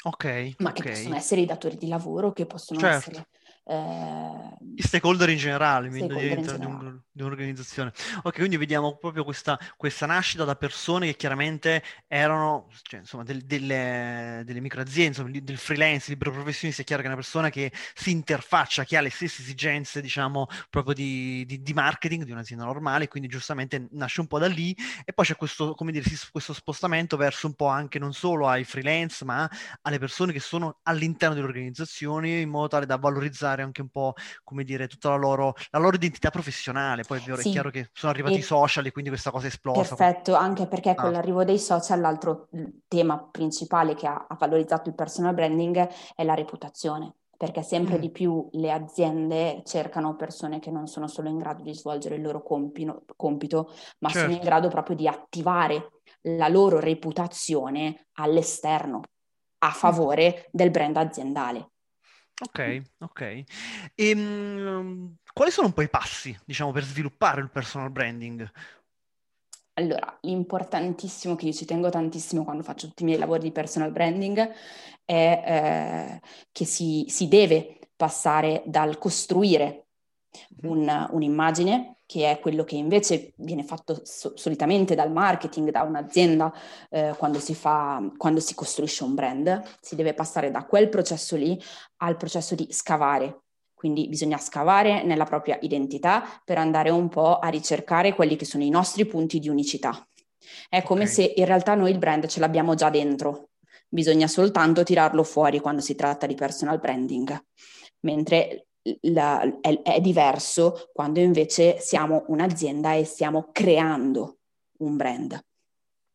Ok. 0.04 0.56
Ma 0.60 0.70
okay. 0.70 0.74
che 0.74 0.90
possono 0.92 1.16
essere 1.16 1.42
i 1.42 1.46
datori 1.46 1.78
di 1.78 1.88
lavoro, 1.88 2.32
che 2.32 2.46
possono 2.46 2.80
certo. 2.80 3.10
essere 3.10 3.28
eh, 3.70 4.58
I 4.78 4.82
stakeholder 4.82 5.30
in 5.30 5.38
generale 5.38 5.90
stakeholder 5.90 6.38
in 6.38 6.42
generale. 6.42 6.58
Di, 6.58 6.66
un, 6.66 7.02
di, 7.12 7.22
un'organizzazione. 7.22 7.94
Ok, 8.24 8.38
quindi 8.38 8.58
vediamo 8.58 8.98
proprio 8.98 9.24
questa, 9.24 9.60
questa, 9.78 10.08
nascita 10.08 10.44
da 10.44 10.56
persone 10.56 11.06
che 11.06 11.16
chiaramente 11.16 11.84
erano, 12.08 12.68
cioè, 12.82 13.02
insomma, 13.02 13.24
del, 13.24 13.42
delle, 13.44 14.42
delle 14.44 14.60
microaziende, 14.60 15.20
insomma, 15.20 15.30
del 15.32 15.58
freelance, 15.58 16.10
libero 16.10 16.32
professionista, 16.32 16.82
è 16.82 16.86
chiaro 16.86 17.04
che 17.04 17.08
è 17.10 17.12
una 17.12 17.20
persona 17.20 17.50
che 17.50 17.72
si 17.94 18.10
interfaccia, 18.10 18.86
che 18.86 18.98
ha 18.98 19.02
le 19.02 19.12
stesse 19.12 19.44
esigenze, 19.44 20.02
diciamo, 20.02 20.48
proprio 20.70 20.96
di, 20.96 21.46
di, 21.46 21.62
di 21.62 21.74
marketing 21.74 22.24
di 22.24 22.32
un'azienda 22.32 22.66
normale, 22.66 23.08
quindi 23.08 23.30
giustamente 23.30 23.88
nasce 23.92 24.22
un 24.22 24.28
po' 24.28 24.40
da 24.40 24.48
lì 24.48 24.76
e 25.06 25.14
poi 25.14 25.26
c'è 25.26 25.36
questo, 25.36 25.76
come 25.76 25.92
dire, 25.92 26.10
questo 26.32 26.54
spostamento 26.54 27.18
verso 27.18 27.46
un 27.46 27.54
po' 27.54 27.68
anche 27.68 28.00
non 28.00 28.14
solo 28.14 28.48
ai 28.48 28.64
freelance, 28.64 29.24
ma 29.26 29.48
alle 29.84 30.00
persone 30.00 30.34
che 30.34 30.40
sono 30.40 30.80
all'interno 30.84 31.36
delle 31.36 31.48
organizzazioni 31.48 32.42
in 32.42 32.50
modo 32.50 32.68
tale 32.70 32.88
da 32.88 32.98
valorizzare 32.98 33.59
dare 33.60 33.64
anche 33.64 33.82
un 33.82 33.90
po', 33.90 34.14
come 34.44 34.64
dire, 34.64 34.88
tutta 34.88 35.10
la 35.10 35.16
loro, 35.16 35.54
la 35.72 35.80
loro 35.80 35.96
identità 35.96 36.30
professionale. 36.30 37.04
Poi 37.04 37.20
è, 37.20 37.22
vero, 37.22 37.42
sì. 37.42 37.50
è 37.50 37.52
chiaro 37.52 37.70
che 37.70 37.90
sono 37.94 38.12
arrivati 38.12 38.36
e... 38.36 38.38
i 38.38 38.42
social 38.42 38.86
e 38.86 38.92
quindi 38.92 39.10
questa 39.10 39.32
cosa 39.32 39.46
è 39.46 39.50
esplosa. 39.50 39.96
Perfetto, 39.96 40.36
anche 40.36 40.68
perché 40.68 40.92
ah. 40.92 40.96
con 40.96 41.12
l'arrivo 41.12 41.44
dei 41.44 41.60
social 41.60 42.00
l'altro 42.00 42.48
tema 42.88 43.20
principale 43.20 43.96
che 43.96 44.08
ha, 44.08 44.26
ha 44.28 44.36
valorizzato 44.36 44.90
il 44.90 44.96
personal 44.96 45.34
branding 45.34 45.88
è 46.16 46.24
la 46.24 46.34
reputazione 46.34 47.14
perché 47.40 47.64
sempre 47.64 47.98
mm. 47.98 48.02
di 48.02 48.10
più 48.10 48.50
le 48.52 48.70
aziende 48.70 49.62
cercano 49.64 50.18
persone 50.18 50.60
che 50.60 50.72
non 50.72 50.88
sono 50.88 51.08
solo 51.08 51.30
in 51.30 51.38
grado 51.38 51.64
di 51.64 51.74
svolgere 51.74 52.16
il 52.16 52.22
loro 52.22 52.44
compito, 52.44 53.06
compito 53.16 53.72
ma 54.00 54.10
certo. 54.10 54.20
sono 54.20 54.32
in 54.32 54.34
certo. 54.34 54.46
grado 54.46 54.68
proprio 54.68 54.98
di 54.98 55.08
attivare 55.08 56.02
la 56.24 56.50
loro 56.50 56.80
reputazione 56.80 58.08
all'esterno 58.16 59.04
a 59.60 59.72
favore 59.72 60.36
mm. 60.36 60.50
del 60.52 60.70
brand 60.70 60.98
aziendale. 60.98 61.70
Ok, 62.42 62.82
ok. 63.00 63.44
E, 63.96 64.14
um, 64.14 65.16
quali 65.34 65.52
sono 65.52 65.68
un 65.68 65.74
po' 65.74 65.82
i 65.82 65.90
passi, 65.90 66.38
diciamo, 66.46 66.72
per 66.72 66.84
sviluppare 66.84 67.42
il 67.42 67.50
personal 67.50 67.92
branding? 67.92 68.50
Allora, 69.74 70.18
l'importantissimo 70.22 71.36
che 71.36 71.48
io 71.48 71.54
ci 71.54 71.66
tengo 71.66 71.90
tantissimo 71.90 72.44
quando 72.44 72.64
faccio 72.64 72.88
tutti 72.88 73.04
i 73.04 73.06
miei 73.06 73.18
lavori 73.18 73.42
di 73.44 73.52
personal 73.52 73.92
branding 73.92 74.38
è 75.06 75.44
eh, 75.46 76.22
che 76.52 76.66
si, 76.66 77.06
si, 77.08 77.28
deve 77.28 77.80
passare 77.96 78.62
dal 78.66 78.98
costruire 78.98 79.89
un, 80.64 81.08
un'immagine 81.12 81.98
che 82.06 82.32
è 82.32 82.40
quello 82.40 82.64
che 82.64 82.76
invece 82.76 83.34
viene 83.38 83.64
fatto 83.64 84.02
so- 84.04 84.34
solitamente 84.36 84.96
dal 84.96 85.12
marketing, 85.12 85.70
da 85.70 85.84
un'azienda 85.84 86.52
eh, 86.90 87.14
quando, 87.18 87.40
si 87.40 87.54
fa, 87.54 88.02
quando 88.18 88.40
si 88.40 88.56
costruisce 88.56 89.04
un 89.04 89.14
brand. 89.14 89.62
Si 89.80 89.96
deve 89.96 90.16
passare 90.16 90.50
da 90.50 90.66
quel 90.66 90.90
processo 90.90 91.36
lì 91.36 91.62
al 91.98 92.18
processo 92.18 92.56
di 92.56 92.68
scavare. 92.72 93.44
Quindi 93.76 94.10
bisogna 94.10 94.38
scavare 94.38 95.04
nella 95.04 95.24
propria 95.24 95.58
identità 95.62 96.24
per 96.44 96.58
andare 96.58 96.90
un 96.90 97.10
po' 97.10 97.38
a 97.38 97.48
ricercare 97.48 98.14
quelli 98.14 98.36
che 98.36 98.46
sono 98.46 98.64
i 98.64 98.70
nostri 98.70 99.06
punti 99.06 99.40
di 99.40 99.48
unicità. 99.48 100.06
È 100.68 100.82
come 100.82 101.04
okay. 101.04 101.14
se 101.14 101.34
in 101.36 101.46
realtà 101.46 101.76
noi 101.76 101.92
il 101.92 101.98
brand 101.98 102.26
ce 102.26 102.40
l'abbiamo 102.40 102.74
già 102.74 102.90
dentro, 102.90 103.50
bisogna 103.88 104.28
soltanto 104.28 104.84
tirarlo 104.84 105.24
fuori 105.24 105.60
quando 105.60 105.82
si 105.82 105.96
tratta 105.96 106.26
di 106.26 106.36
personal 106.36 106.80
branding, 106.80 107.40
mentre 108.02 108.69
la, 109.02 109.42
è, 109.62 109.82
è 109.82 110.02
diverso 110.02 110.90
quando 110.94 111.20
invece 111.20 111.80
siamo 111.80 112.26
un'azienda 112.28 112.94
e 112.94 113.04
stiamo 113.04 113.50
creando 113.52 114.38
un 114.80 114.96
brand. 114.96 115.40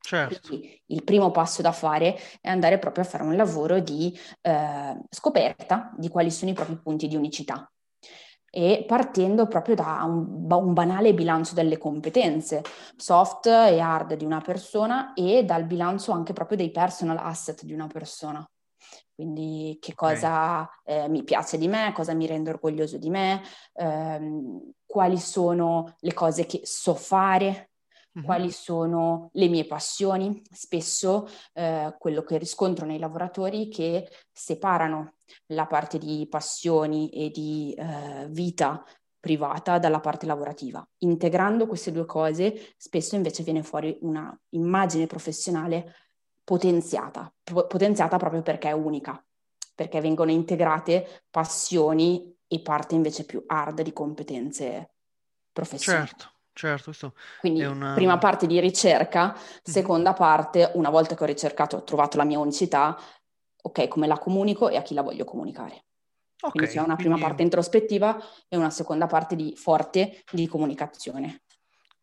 Certo. 0.00 0.48
Quindi 0.48 0.82
il 0.86 1.02
primo 1.02 1.30
passo 1.30 1.62
da 1.62 1.72
fare 1.72 2.18
è 2.40 2.48
andare 2.48 2.78
proprio 2.78 3.04
a 3.04 3.06
fare 3.06 3.22
un 3.22 3.36
lavoro 3.36 3.80
di 3.80 4.16
eh, 4.42 4.98
scoperta 5.08 5.92
di 5.96 6.08
quali 6.08 6.30
sono 6.30 6.50
i 6.50 6.54
propri 6.54 6.76
punti 6.76 7.08
di 7.08 7.16
unicità 7.16 7.66
e 8.56 8.84
partendo 8.86 9.48
proprio 9.48 9.74
da 9.74 10.04
un, 10.04 10.46
un, 10.48 10.72
banale 10.74 11.12
bilancio 11.12 11.54
delle 11.54 11.76
competenze 11.76 12.62
soft 12.96 13.46
e 13.46 13.80
hard 13.80 14.14
di 14.14 14.24
una 14.24 14.40
persona 14.40 15.12
e 15.12 15.42
dal 15.44 15.64
bilancio 15.64 16.12
anche 16.12 16.32
proprio 16.32 16.58
dei 16.58 16.70
personal 16.70 17.16
asset 17.18 17.64
di 17.64 17.72
una 17.72 17.88
persona. 17.88 18.48
Quindi 19.14 19.78
che 19.80 19.94
cosa 19.94 20.62
okay. 20.62 21.04
eh, 21.04 21.08
mi 21.08 21.22
piace 21.24 21.58
di 21.58 21.68
me, 21.68 21.92
cosa 21.94 22.14
mi 22.14 22.26
rende 22.26 22.50
orgoglioso 22.50 22.98
di 22.98 23.10
me, 23.10 23.42
ehm, 23.74 24.72
quali 24.84 25.18
sono 25.18 25.96
le 26.00 26.12
cose 26.12 26.46
che 26.46 26.60
so 26.64 26.94
fare, 26.94 27.70
mm-hmm. 28.16 28.26
quali 28.26 28.50
sono 28.50 29.28
le 29.32 29.48
mie 29.48 29.66
passioni. 29.66 30.42
Spesso 30.50 31.28
eh, 31.52 31.94
quello 31.98 32.22
che 32.22 32.38
riscontro 32.38 32.86
nei 32.86 32.98
lavoratori 32.98 33.68
che 33.68 34.08
separano 34.32 35.14
la 35.46 35.66
parte 35.66 35.98
di 35.98 36.26
passioni 36.28 37.08
e 37.10 37.30
di 37.30 37.74
eh, 37.76 38.26
vita 38.30 38.84
privata 39.24 39.78
dalla 39.78 40.00
parte 40.00 40.26
lavorativa. 40.26 40.86
Integrando 40.98 41.66
queste 41.66 41.90
due 41.90 42.04
cose, 42.04 42.74
spesso 42.76 43.14
invece 43.16 43.42
viene 43.42 43.62
fuori 43.62 43.96
una 44.02 44.38
immagine 44.50 45.06
professionale 45.06 45.94
potenziata, 46.44 47.32
potenziata 47.42 48.16
proprio 48.18 48.42
perché 48.42 48.68
è 48.68 48.72
unica, 48.72 49.22
perché 49.74 50.00
vengono 50.00 50.30
integrate 50.30 51.24
passioni 51.30 52.36
e 52.46 52.60
parte 52.60 52.94
invece 52.94 53.24
più 53.24 53.42
hard 53.46 53.82
di 53.82 53.92
competenze 53.92 54.92
professionali. 55.52 56.06
Certo. 56.06 56.28
Certo, 56.56 56.84
questo 56.84 57.14
Quindi 57.40 57.62
è 57.62 57.66
una... 57.66 57.94
prima 57.94 58.16
parte 58.16 58.46
di 58.46 58.60
ricerca, 58.60 59.36
seconda 59.60 60.12
parte, 60.12 60.70
una 60.74 60.88
volta 60.88 61.16
che 61.16 61.24
ho 61.24 61.26
ricercato, 61.26 61.78
ho 61.78 61.82
trovato 61.82 62.16
la 62.16 62.22
mia 62.22 62.38
unicità, 62.38 62.96
ok, 63.60 63.88
come 63.88 64.06
la 64.06 64.18
comunico 64.18 64.68
e 64.68 64.76
a 64.76 64.82
chi 64.82 64.94
la 64.94 65.02
voglio 65.02 65.24
comunicare. 65.24 65.86
Okay, 66.36 66.50
quindi 66.50 66.70
c'è 66.70 66.80
una 66.80 66.94
prima 66.94 67.14
quindi... 67.14 67.22
parte 67.22 67.42
introspettiva 67.42 68.22
e 68.48 68.56
una 68.56 68.70
seconda 68.70 69.06
parte 69.06 69.34
di 69.34 69.56
forte 69.56 70.22
di 70.30 70.46
comunicazione. 70.46 71.42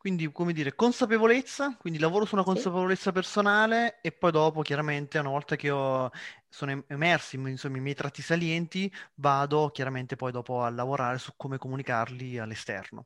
Quindi, 0.02 0.32
come 0.32 0.52
dire, 0.52 0.74
consapevolezza, 0.74 1.76
quindi 1.78 2.00
lavoro 2.00 2.26
su 2.26 2.34
una 2.34 2.44
consapevolezza 2.44 3.10
sì. 3.10 3.12
personale 3.12 4.02
e 4.02 4.12
poi 4.12 4.32
dopo, 4.32 4.64
chiaramente, 4.64 5.20
una 5.20 5.30
volta 5.30 5.56
che 5.56 5.70
ho, 5.70 6.10
sono 6.50 6.84
emersi 6.88 7.36
insomma, 7.36 7.78
i 7.78 7.82
miei 7.82 7.94
tratti 7.94 8.24
salienti, 8.24 8.92
vado 9.14 9.70
chiaramente 9.70 10.16
poi 10.16 10.32
dopo 10.32 10.64
a 10.64 10.72
lavorare 10.72 11.20
su 11.20 11.34
come 11.38 11.60
comunicarli 11.60 12.40
all'esterno. 12.40 13.06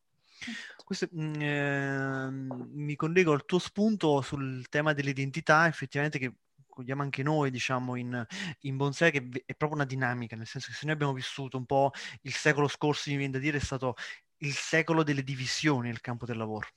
Questo, 0.86 1.10
eh, 1.12 2.28
mi 2.32 2.96
collego 2.96 3.34
al 3.34 3.44
tuo 3.46 3.60
spunto 3.60 4.22
sul 4.22 4.66
tema 4.70 4.94
dell'identità, 4.94 5.68
effettivamente 5.68 6.18
che 6.18 6.34
cogliamo 6.70 7.02
anche 7.02 7.24
noi, 7.24 7.52
diciamo, 7.52 7.98
in, 7.98 8.25
in 8.62 8.78
Bonsai, 8.78 9.12
che 9.12 9.30
è 9.46 9.54
proprio 9.54 9.80
una 9.80 9.84
dinamica, 9.84 10.38
nel 10.38 10.48
senso 10.48 10.70
che 10.70 10.78
se 10.78 10.86
noi 10.86 10.94
abbiamo 10.94 11.12
vissuto 11.12 11.58
un 11.58 11.66
po' 11.66 11.92
il 12.22 12.34
secolo 12.34 12.70
scorso, 12.70 13.10
mi 13.10 13.18
viene 13.18 13.34
da 13.34 13.40
dire, 13.40 13.58
è 13.58 13.60
stato 13.60 13.96
il 14.38 14.54
secolo 14.54 15.04
delle 15.04 15.24
divisioni 15.24 15.90
nel 15.90 16.00
campo 16.00 16.25
del 16.25 16.38
lavoro. 16.38 16.70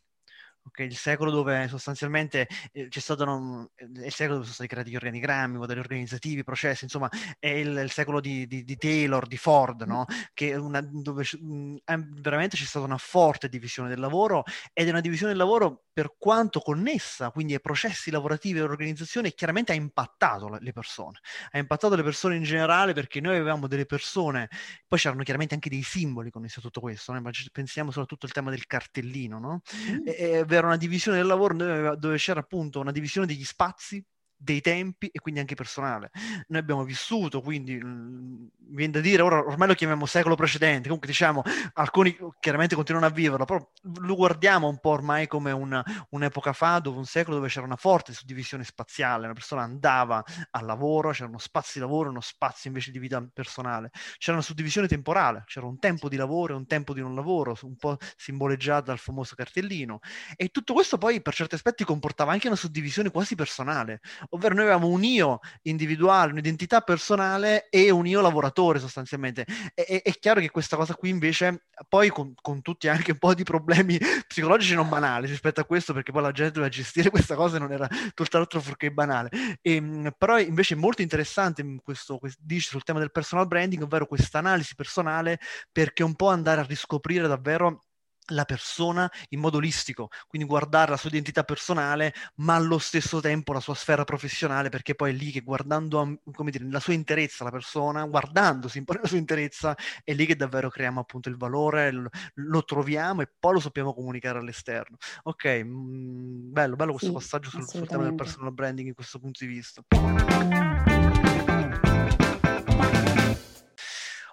Okay, 0.69 0.87
il 0.87 0.97
secolo 0.97 1.31
dove 1.31 1.67
sostanzialmente 1.69 2.47
eh, 2.73 2.89
c'è 2.89 3.01
stato 3.01 3.25
un, 3.25 3.67
è 3.75 4.05
il 4.05 4.13
secolo 4.13 4.35
dove 4.35 4.45
sono 4.45 4.55
stati 4.55 4.69
creati 4.69 4.91
gli 4.91 4.97
organigrammi, 4.97 5.57
modelli 5.57 5.81
organizzativi, 5.81 6.41
i 6.41 6.45
processi, 6.45 6.85
insomma 6.85 7.09
è 7.39 7.49
il, 7.49 7.75
il 7.77 7.91
secolo 7.91 8.21
di, 8.21 8.47
di, 8.47 8.65
di, 8.65 8.77
Taylor, 8.77 9.27
di 9.27 9.39
Ford, 9.39 9.83
no? 9.83 10.05
che 10.35 10.55
una, 10.55 10.81
dove 10.83 11.25
mh, 11.41 11.77
veramente 12.21 12.57
c'è 12.57 12.65
stata 12.65 12.85
una 12.85 12.99
forte 12.99 13.49
divisione 13.49 13.89
del 13.89 13.99
lavoro 13.99 14.45
ed 14.75 14.87
è 14.87 14.91
una 14.91 15.01
divisione 15.01 15.33
del 15.33 15.41
lavoro 15.41 15.85
per 15.99 16.15
quanto 16.17 16.61
connessa, 16.61 17.31
quindi 17.31 17.55
ai 17.55 17.61
processi 17.61 18.13
lavorativi 18.13 18.59
e 18.59 18.63
all'organizzazione, 18.63 19.33
chiaramente 19.33 19.73
ha 19.73 19.75
impattato 19.75 20.57
le 20.61 20.73
persone, 20.73 21.19
ha 21.51 21.59
impattato 21.59 21.97
le 21.97 22.05
persone 22.05 22.37
in 22.37 22.45
generale 22.45 22.93
perché 22.93 23.21
noi 23.21 23.35
avevamo 23.35 23.67
delle 23.67 23.85
persone, 23.85 24.49
poi 24.87 24.99
c'erano 24.99 25.25
chiaramente 25.25 25.55
anche 25.55 25.69
dei 25.69 25.83
simboli 25.83 26.31
connessi 26.31 26.61
a 26.61 26.63
tutto 26.63 26.81
questo, 26.81 27.13
no? 27.13 27.31
pensiamo 27.51 27.91
soprattutto 27.91 28.27
al 28.27 28.33
tema 28.33 28.51
del 28.51 28.67
cartellino, 28.67 29.41
no? 29.41 29.63
Mm. 29.91 30.07
E, 30.07 30.13
e 30.13 30.45
avere 30.59 30.67
una 30.67 30.77
divisione 30.77 31.19
del 31.19 31.27
lavoro 31.27 31.97
dove 31.97 32.17
c'era 32.17 32.41
appunto 32.41 32.81
una 32.81 32.93
divisione 32.93 33.27
degli 33.27 33.45
spazi 33.45 34.05
dei 34.38 34.61
tempi 34.61 35.09
e 35.09 35.18
quindi 35.21 35.40
anche 35.40 35.54
personale. 35.57 36.11
Noi 36.49 36.61
abbiamo 36.61 36.85
vissuto, 36.85 37.40
quindi 37.42 37.75
mh, 37.76 37.87
mm, 37.87 38.47
mi 38.68 38.76
viene 38.76 38.92
da 38.92 39.00
dire, 39.00 39.23
ora 39.23 39.38
ormai 39.38 39.66
lo 39.68 39.75
chiamiamo 39.75 40.07
secolo 40.07 40.37
precedente, 40.37 40.85
comunque 40.85 41.09
diciamo, 41.09 41.42
alcuni 41.75 42.16
chiaramente 42.38 42.75
continuano 42.76 43.07
a 43.07 43.11
viverlo, 43.11 43.45
però 43.45 43.71
lo 44.00 44.14
guardiamo 44.14 44.68
un 44.68 44.78
po' 44.78 44.90
ormai 44.90 45.26
come 45.26 45.50
una, 45.50 45.85
un'epoca 46.11 46.52
fa, 46.52 46.78
dove 46.78 46.99
un 46.99 47.04
secolo 47.04 47.37
dove 47.37 47.49
c'era 47.49 47.66
una 47.66 47.76
forte 47.76 48.12
suddivisione 48.12 48.62
spaziale, 48.62 49.25
una 49.25 49.35
persona 49.35 49.62
andava 49.62 50.23
al 50.50 50.64
lavoro, 50.64 51.11
c'era 51.11 51.28
uno 51.28 51.38
spazio 51.38 51.80
di 51.80 51.87
lavoro, 51.87 52.11
uno 52.11 52.21
spazio 52.21 52.71
invece 52.71 52.90
di 52.92 52.99
vita 52.99 53.26
personale, 53.33 53.90
c'era 54.18 54.37
una 54.37 54.45
suddivisione 54.45 54.87
temporale, 54.87 55.42
c'era 55.47 55.66
un 55.66 55.78
tempo 55.78 56.09
di 56.09 56.16
lavoro 56.16 56.54
e 56.54 56.57
un 56.57 56.66
tempo 56.66 56.95
di 56.95 57.00
non 57.00 57.14
lavoro, 57.14 57.57
un 57.62 57.76
po' 57.76 57.97
simboleggiato 58.16 58.87
dal 58.87 58.99
famoso 58.99 59.35
cartellino, 59.35 59.99
e 60.37 60.49
tutto 60.49 60.75
questo 60.75 60.97
poi 60.99 61.21
per 61.21 61.35
certi 61.35 61.57
aspetti 61.57 61.85
comportava 61.85 62.33
anche 62.33 62.47
una 62.47 62.57
suddivisione 62.57 63.11
quasi 63.11 63.35
personale 63.35 64.00
ovvero 64.30 64.54
noi 64.54 64.64
avevamo 64.64 64.88
un 64.88 65.04
io 65.04 65.40
individuale, 65.62 66.32
un'identità 66.32 66.80
personale 66.80 67.68
e 67.70 67.90
un 67.90 68.06
io 68.06 68.20
lavoratore 68.20 68.78
sostanzialmente. 68.78 69.47
E, 69.75 70.02
è, 70.02 70.12
chiaro 70.18 70.40
che 70.40 70.50
questa 70.50 70.76
cosa 70.76 70.94
qui 70.94 71.11
invece, 71.11 71.66
poi 71.88 72.08
con, 72.11 72.35
con, 72.40 72.62
tutti 72.62 72.88
anche 72.88 73.12
un 73.12 73.18
po' 73.18 73.35
di 73.35 73.44
problemi 73.44 73.99
psicologici 74.26 74.75
non 74.75 74.88
banali 74.88 75.26
rispetto 75.26 75.61
a 75.61 75.64
questo, 75.64 75.92
perché 75.92 76.12
poi 76.12 76.23
la 76.23 76.32
gente 76.32 76.52
doveva 76.52 76.70
gestire 76.70 77.11
questa 77.11 77.35
cosa 77.35 77.56
e 77.56 77.61
non 77.61 77.73
era 77.73 77.88
tutt'altro 78.14 78.61
fuorché 78.61 78.90
banale. 78.90 79.30
E, 79.62 79.75
ehm, 79.75 80.12
però 80.16 80.38
invece 80.38 80.75
è 80.75 80.78
molto 80.78 81.02
interessante 81.02 81.64
questo, 81.82 82.18
questo 82.18 82.40
dice 82.44 82.70
sul 82.70 82.82
tema 82.82 82.99
del 82.99 83.12
personal 83.12 83.47
branding, 83.47 83.82
ovvero 83.82 84.06
questa 84.06 84.38
analisi 84.38 84.75
personale, 84.75 85.38
perché 85.73 86.02
un 86.02 86.14
po' 86.14 86.28
andare 86.28 86.61
a 86.61 86.64
riscoprire 86.64 87.26
davvero 87.28 87.80
la 88.28 88.44
persona 88.44 89.11
in 89.30 89.40
modo 89.40 89.58
olistico, 89.58 90.08
quindi 90.26 90.47
guardare 90.49 90.90
la 90.90 90.97
sua 90.97 91.11
identità 91.11 91.44
personale, 91.44 92.14
ma 92.37 92.54
allo 92.54 92.78
stesso 92.78 93.20
tempo 93.20 93.52
la 93.52 93.61
sua 93.61 93.75
sfera 93.75 94.04
professionale, 94.04 94.68
perché 94.68 94.94
poi 94.94 95.11
è 95.11 95.14
lì 95.14 95.30
che 95.30 95.40
guardando, 95.40 96.20
come 96.32 96.50
dire, 96.50 96.64
nella 96.64 96.80
sua 96.80 96.92
interezza 96.92 97.44
la 97.44 97.50
persona, 97.50 98.04
guardandosi 98.04 98.82
nella 98.87 99.06
sua 99.06 99.18
interezza, 99.18 99.76
è 100.04 100.12
lì 100.14 100.26
che 100.26 100.37
davvero 100.37 100.68
creiamo 100.68 101.00
appunto 101.00 101.28
il 101.28 101.37
valore, 101.37 101.90
lo, 101.92 102.11
lo 102.35 102.64
troviamo 102.64 103.23
e 103.23 103.28
poi 103.38 103.54
lo 103.54 103.61
sappiamo 103.61 103.94
comunicare 103.94 104.38
all'esterno. 104.38 104.97
Ok, 105.25 105.44
mh, 105.44 105.68
mm, 105.68 106.52
bello, 106.52 106.76
bello 106.76 106.92
questo 106.92 107.08
sì, 107.08 107.14
passaggio 107.14 107.50
sul, 107.50 107.66
sul 107.66 107.87
tema 107.87 108.02
del 108.02 108.14
personal 108.14 108.52
branding 108.52 108.88
in 108.88 108.94
questo 108.94 109.18
punto 109.18 109.44
di 109.44 109.50
vista. 109.50 109.82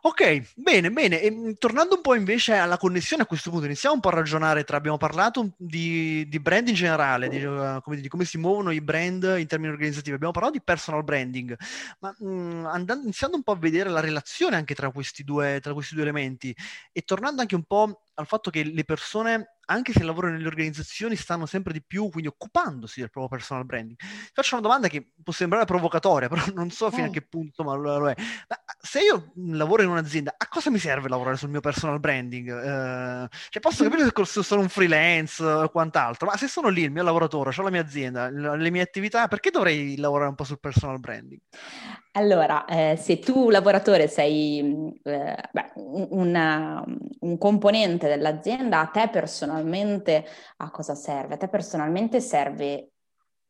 Ok, 0.06 0.54
bene, 0.56 0.92
bene. 0.92 1.20
E, 1.20 1.32
mm, 1.32 1.52
tornando 1.58 1.96
un 1.96 2.02
po' 2.02 2.14
invece 2.14 2.54
alla 2.54 2.78
connessione 2.78 3.24
a 3.24 3.26
questo 3.26 3.50
punto, 3.50 3.66
iniziamo 3.66 3.96
un 3.96 4.02
po' 4.02 4.10
a 4.10 4.12
ragionare 4.12 4.64
tra, 4.64 4.78
abbiamo 4.78 4.98
parlato 4.98 5.54
di, 5.58 6.28
di 6.28 6.40
brand 6.40 6.68
in 6.68 6.76
generale, 6.76 7.28
di, 7.28 7.44
uh, 7.44 7.82
come, 7.82 8.00
di, 8.00 8.08
come, 8.08 8.24
si 8.24 8.38
muovono 8.38 8.70
i 8.70 8.82
brand 8.82 9.24
in 9.40 9.48
termini 9.48 9.72
organizzativi, 9.72 10.14
abbiamo 10.14 10.32
parlato 10.32 10.58
di 10.58 10.64
personal 10.64 11.04
branding, 11.04 11.58
ma 12.02 12.16
mh, 12.20 12.28
mm, 12.28 12.66
andando, 12.68 13.04
iniziando 13.06 13.36
un 13.36 13.42
po' 13.42 13.54
a 13.54 13.58
vedere 13.58 13.90
la 13.90 14.00
relazione 14.00 14.56
anche 14.58 14.76
tra 14.76 14.92
questi 14.92 15.24
due, 15.24 15.60
tra 15.60 15.74
questi 15.74 15.96
due 15.96 16.04
elementi 16.04 16.56
e 16.92 17.02
tornando 17.02 17.42
anche 17.42 17.56
un 17.56 17.64
po' 17.64 18.04
al 18.14 18.28
fatto 18.28 18.52
che 18.52 18.64
le 18.64 18.84
persone, 18.84 19.55
anche 19.66 19.92
se 19.92 20.04
lavorano 20.04 20.34
nelle 20.34 20.48
organizzazioni, 20.48 21.16
stanno 21.16 21.46
sempre 21.46 21.74
di 21.74 21.84
più, 21.84 22.10
quindi 22.10 22.30
occupandosi 22.30 23.00
del 23.00 23.10
proprio 23.10 23.38
personal 23.38 23.66
branding. 23.66 23.98
Ti 23.98 24.32
faccio 24.34 24.56
una 24.56 24.64
domanda 24.64 24.88
che 24.88 25.12
può 25.24 25.34
sembrare 25.34 25.66
provocatoria, 25.66 26.28
però 26.30 26.44
non 26.54 26.70
so 26.72 26.90
fino 26.92 27.06
a 27.06 27.08
eh. 27.08 27.12
che 27.12 27.22
punto 27.22 27.64
ma 27.64 27.76
lo 27.76 28.10
è. 28.10 28.16
Ma 28.48 28.58
se 28.80 29.02
io 29.02 29.32
lavoro 29.36 29.82
in 29.82 29.90
un'azienda, 29.90 30.36
a 30.38 30.48
cosa 30.48 30.70
mi 30.70 30.80
serve 30.80 31.10
lavorare 31.10 31.38
sul 31.38 31.50
mio 31.50 31.62
personal 31.62 32.00
branding? 32.00 32.50
Eh, 32.50 33.28
cioè 33.50 33.62
posso 33.62 33.84
capire 33.84 34.12
se 34.26 34.44
sono 34.44 34.62
un 34.62 34.70
freelance 34.70 35.44
o 35.44 35.70
quant'altro, 35.70 36.28
ma 36.28 36.38
se 36.38 36.48
sono 36.48 36.70
lì, 36.70 36.84
il 36.84 36.92
mio 36.92 37.04
lavoratore, 37.04 37.52
ho 37.56 37.62
la 37.62 37.70
mia 37.70 37.82
azienda, 37.82 38.30
le 38.30 38.72
mie 38.72 38.82
attività, 38.82 39.28
perché 39.28 39.50
dovrei 39.50 39.98
lavorare 39.98 40.30
un 40.30 40.36
po' 40.36 40.44
sul 40.44 40.60
personal 40.60 41.00
branding? 41.00 41.40
Allora, 42.18 42.64
eh, 42.66 42.96
se 42.96 43.20
tu 43.20 43.50
lavoratore 43.50 44.08
sei 44.08 45.00
eh, 45.04 45.50
beh, 45.52 45.72
una, 45.76 46.82
un 47.20 47.38
componente 47.38 48.08
dell'azienda, 48.08 48.80
a 48.80 48.88
te 48.88 49.10
personalmente 49.10 50.26
a 50.58 50.72
cosa 50.72 50.96
serve? 50.96 51.34
A 51.34 51.38
te 51.38 51.50
personalmente 51.50 52.22
serve, 52.22 52.92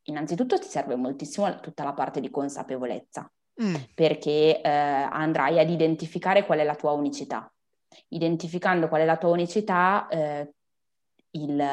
innanzitutto 0.03 0.57
ti 0.57 0.67
serve 0.67 0.95
moltissimo 0.95 1.59
tutta 1.59 1.83
la 1.83 1.93
parte 1.93 2.19
di 2.19 2.31
consapevolezza, 2.31 3.31
mm. 3.61 3.75
perché 3.93 4.61
eh, 4.61 4.67
andrai 4.67 5.59
ad 5.59 5.69
identificare 5.69 6.43
qual 6.47 6.57
è 6.57 6.63
la 6.63 6.75
tua 6.75 6.91
unicità. 6.91 7.47
Identificando 8.07 8.87
qual 8.87 9.01
è 9.01 9.05
la 9.05 9.17
tua 9.17 9.29
unicità, 9.29 10.07
eh, 10.07 10.53
il, 11.31 11.63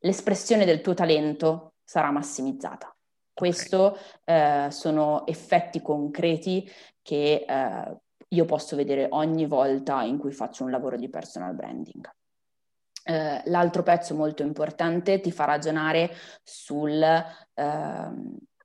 l'espressione 0.00 0.64
del 0.64 0.80
tuo 0.80 0.94
talento 0.94 1.74
sarà 1.84 2.10
massimizzata. 2.10 2.95
Questo 3.36 3.98
eh, 4.24 4.68
sono 4.70 5.26
effetti 5.26 5.82
concreti 5.82 6.66
che 7.02 7.44
eh, 7.46 7.96
io 8.28 8.44
posso 8.46 8.76
vedere 8.76 9.08
ogni 9.10 9.44
volta 9.44 10.02
in 10.04 10.16
cui 10.16 10.32
faccio 10.32 10.64
un 10.64 10.70
lavoro 10.70 10.96
di 10.96 11.10
personal 11.10 11.54
branding. 11.54 12.10
eh, 13.04 13.42
l'altro 13.44 13.82
pezzo 13.82 14.14
molto 14.14 14.42
importante 14.42 15.20
ti 15.20 15.30
fa 15.30 15.44
ragionare 15.44 16.10
sul, 16.42 17.02
eh, 17.02 18.10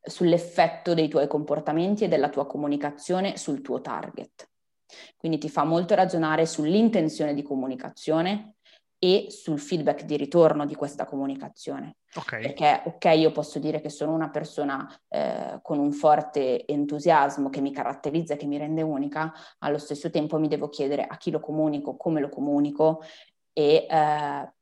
sull'effetto 0.01 0.93
dei 0.93 1.09
tuoi 1.09 1.27
comportamenti 1.27 2.05
e 2.05 2.07
della 2.07 2.29
tua 2.29 2.47
comunicazione 2.47 3.35
sul 3.35 3.59
tuo 3.59 3.81
target. 3.81 4.49
Quindi 5.17 5.37
ti 5.37 5.49
fa 5.49 5.65
molto 5.65 5.95
ragionare 5.95 6.45
sull'intenzione 6.45 7.33
di 7.33 7.43
comunicazione 7.43 8.55
e 9.03 9.27
sul 9.29 9.59
feedback 9.59 10.03
di 10.03 10.15
ritorno 10.15 10.63
di 10.67 10.75
questa 10.75 11.05
comunicazione. 11.05 11.95
Okay. 12.13 12.41
Perché, 12.41 12.83
ok, 12.85 13.05
io 13.17 13.31
posso 13.31 13.57
dire 13.57 13.81
che 13.81 13.89
sono 13.89 14.13
una 14.13 14.29
persona 14.29 14.87
eh, 15.07 15.57
con 15.63 15.79
un 15.79 15.91
forte 15.91 16.67
entusiasmo 16.67 17.49
che 17.49 17.61
mi 17.61 17.73
caratterizza 17.73 18.35
e 18.35 18.37
che 18.37 18.45
mi 18.45 18.59
rende 18.59 18.83
unica, 18.83 19.33
allo 19.57 19.79
stesso 19.79 20.11
tempo 20.11 20.37
mi 20.37 20.47
devo 20.47 20.69
chiedere 20.69 21.07
a 21.07 21.17
chi 21.17 21.31
lo 21.31 21.39
comunico, 21.39 21.97
come 21.97 22.19
lo 22.19 22.29
comunico 22.29 23.01
e 23.53 23.87
eh, 23.89 24.53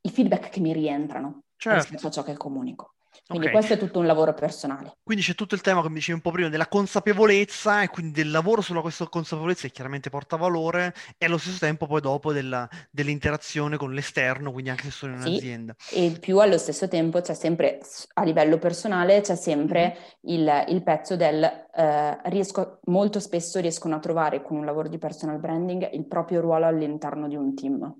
i 0.00 0.10
feedback 0.10 0.48
che 0.48 0.58
mi 0.58 0.72
rientrano 0.72 1.44
certo. 1.56 1.78
rispetto 1.78 2.08
a 2.08 2.10
ciò 2.10 2.22
che 2.24 2.36
comunico. 2.36 2.93
Quindi 3.26 3.46
okay. 3.46 3.58
questo 3.58 3.74
è 3.74 3.78
tutto 3.78 3.98
un 3.98 4.06
lavoro 4.06 4.34
personale. 4.34 4.96
Quindi 5.02 5.22
c'è 5.22 5.34
tutto 5.34 5.54
il 5.54 5.60
tema, 5.60 5.82
come 5.82 5.94
dicevi 5.94 6.16
un 6.16 6.22
po' 6.22 6.30
prima, 6.30 6.48
della 6.48 6.66
consapevolezza 6.66 7.82
e 7.82 7.88
quindi 7.88 8.12
del 8.12 8.30
lavoro 8.30 8.60
sulla 8.60 8.80
questa 8.80 9.06
consapevolezza 9.06 9.66
che 9.66 9.72
chiaramente 9.72 10.10
porta 10.10 10.36
valore 10.36 10.94
e 11.18 11.26
allo 11.26 11.38
stesso 11.38 11.58
tempo 11.58 11.86
poi 11.86 12.00
dopo 12.00 12.32
della, 12.32 12.68
dell'interazione 12.90 13.76
con 13.76 13.92
l'esterno, 13.92 14.52
quindi 14.52 14.70
anche 14.70 14.84
se 14.84 14.90
sono 14.90 15.14
in 15.14 15.20
un'azienda. 15.20 15.74
Sì, 15.78 16.06
e 16.06 16.18
più 16.18 16.38
allo 16.38 16.58
stesso 16.58 16.88
tempo 16.88 17.20
c'è 17.20 17.34
sempre, 17.34 17.80
a 18.14 18.24
livello 18.24 18.58
personale, 18.58 19.20
c'è 19.20 19.36
sempre 19.36 19.96
mm-hmm. 20.26 20.40
il, 20.40 20.64
il, 20.68 20.82
pezzo 20.82 21.16
del 21.16 21.42
eh, 21.42 22.18
riesco, 22.30 22.80
molto 22.84 23.20
spesso 23.20 23.60
riescono 23.60 23.94
a 23.94 24.00
trovare 24.00 24.42
con 24.42 24.56
un 24.56 24.64
lavoro 24.64 24.88
di 24.88 24.98
personal 24.98 25.38
branding 25.38 25.90
il 25.92 26.06
proprio 26.06 26.40
ruolo 26.40 26.66
all'interno 26.66 27.28
di 27.28 27.36
un 27.36 27.54
team. 27.54 27.94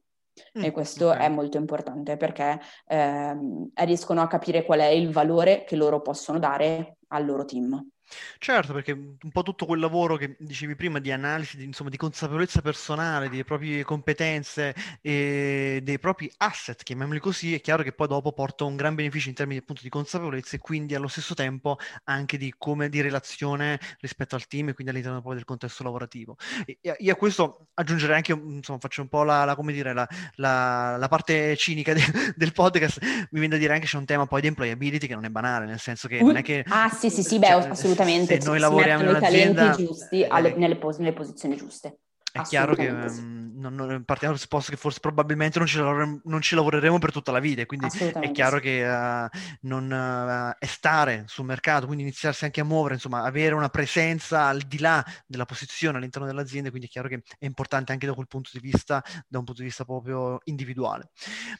Mm, 0.59 0.65
e 0.65 0.71
questo 0.71 1.11
okay. 1.11 1.27
è 1.27 1.29
molto 1.29 1.57
importante 1.57 2.17
perché 2.17 2.61
eh, 2.87 3.37
riescono 3.85 4.21
a 4.21 4.27
capire 4.27 4.65
qual 4.65 4.81
è 4.81 4.87
il 4.87 5.11
valore 5.11 5.65
che 5.65 5.77
loro 5.77 6.01
possono 6.01 6.39
dare 6.39 6.99
al 7.09 7.25
loro 7.25 7.45
team. 7.45 7.94
Certo, 8.39 8.73
perché 8.73 8.93
un 8.93 9.31
po' 9.33 9.43
tutto 9.43 9.65
quel 9.65 9.81
lavoro 9.81 10.17
che 10.17 10.37
dicevi 10.39 10.77
prima 10.77 10.99
di 10.99 11.11
analisi, 11.11 11.57
di, 11.57 11.65
insomma, 11.65 11.89
di 11.91 11.97
consapevolezza 11.97 12.61
personale, 12.61 13.29
delle 13.29 13.45
proprie 13.45 13.83
competenze 13.83 14.75
e 15.01 15.81
dei 15.83 15.99
propri 15.99 16.31
asset, 16.39 16.83
chiamiamoli 16.83 17.19
così, 17.19 17.55
è 17.55 17.61
chiaro 17.61 17.83
che 17.83 17.93
poi 17.93 18.07
dopo 18.07 18.33
porta 18.33 18.65
un 18.65 18.77
gran 18.77 18.95
beneficio 18.95 19.31
in 19.31 19.35
termini 19.35 19.61
appunto 19.61 19.83
di 19.83 19.89
consapevolezza 19.89 20.57
e 20.57 20.59
quindi 20.59 20.95
allo 20.95 21.09
stesso 21.09 21.35
tempo 21.35 21.79
anche 22.05 22.37
di 22.37 22.55
come 22.57 22.89
di 22.89 23.01
relazione 23.01 23.81
rispetto 24.01 24.35
al 24.35 24.47
team 24.47 24.69
e 24.69 24.75
quindi 24.75 24.93
all'interno 24.93 25.23
poi 25.23 25.37
del 25.37 25.45
contesto 25.45 25.83
lavorativo. 25.83 26.37
E, 26.67 26.79
io 26.99 27.13
a 27.13 27.17
questo 27.17 27.69
aggiungerei 27.75 28.17
anche, 28.17 28.33
insomma, 28.33 28.79
faccio 28.79 29.01
un 29.01 29.09
po' 29.09 29.23
la, 29.23 29.45
la 29.45 29.55
come 29.55 29.73
dire, 29.73 29.95
la, 29.95 30.07
la, 30.35 30.97
la 30.99 31.09
parte 31.09 31.57
cinica 31.57 31.95
de, 31.95 32.03
del 32.37 32.53
podcast, 32.53 33.03
mi 33.03 33.41
viene 33.41 33.49
da 33.49 33.57
dire 33.57 33.73
anche 33.73 33.87
c'è 33.87 33.97
un 33.97 34.05
tema 34.05 34.27
poi 34.27 34.43
di 34.43 34.49
employability 34.49 35.07
che 35.07 35.15
non 35.15 35.25
è 35.25 35.31
banale, 35.31 35.65
nel 35.65 35.81
senso 35.81 36.07
che 36.07 36.21
non 36.21 36.37
è 36.37 36.43
che... 36.43 36.65
Ah 36.69 36.91
sì 36.91 37.09
sì 37.09 37.23
sì, 37.23 37.39
beh, 37.39 37.47
cioè, 37.47 37.69
assolutamente 37.71 37.94
assolutamente 38.03 38.41
se 38.41 38.49
noi 38.49 38.59
lavoriamo 38.59 39.03
in 39.03 39.09
un'azienda... 39.09 39.63
i 39.63 39.65
talenti 39.65 39.85
giusti 39.87 40.25
alle, 40.29 40.55
nelle, 40.55 40.77
pos- 40.77 40.99
nelle 40.99 41.13
posizioni 41.13 41.57
giuste. 41.57 41.99
È 42.33 42.43
chiaro 42.43 42.75
che 42.75 42.89
um, 42.89 43.44
non, 43.55 43.75
non, 43.75 44.05
partiamo 44.05 44.35
dal 44.35 44.43
presupposto 44.43 44.71
che 44.71 44.77
forse 44.77 45.01
probabilmente 45.01 45.59
non 45.59 45.67
ci, 45.67 45.79
lavoreremo, 45.79 46.21
non 46.25 46.41
ci, 46.41 46.55
lavoreremo 46.55 46.99
per 46.99 47.13
tutta 47.13 47.33
la 47.33 47.39
vita, 47.39 47.65
quindi 47.67 47.87
è 48.21 48.31
chiaro 48.33 48.57
sì. 48.57 48.63
che 48.63 48.85
uh, 48.85 49.29
non, 49.63 49.91
uh, 49.91 50.57
è 50.59 50.67
stare 50.67 51.25
sul 51.27 51.45
mercato, 51.45 51.87
quindi 51.87 52.03
iniziarsi 52.03 52.45
anche 52.45 52.61
a 52.61 52.65
muovere, 52.65 52.95
insomma, 52.95 53.23
avere 53.23 53.55
una 53.55 53.69
presenza 53.69 54.47
al 54.47 54.61
di 54.63 54.79
là 54.79 55.05
della 55.27 55.45
posizione 55.45 55.99
all'interno 55.99 56.27
dell'azienda, 56.27 56.69
quindi 56.69 56.89
è 56.89 56.91
chiaro 56.91 57.09
che 57.09 57.23
è 57.39 57.45
importante 57.47 57.93
anche 57.93 58.07
da 58.07 58.15
quel 58.15 58.27
punto 58.27 58.51
di 58.53 58.61
vista, 58.61 59.03
da 59.27 59.39
un 59.39 59.45
punto 59.45 59.63
di 59.63 59.69
vista 59.69 59.85
proprio 59.85 60.41
individuale. 60.45 61.11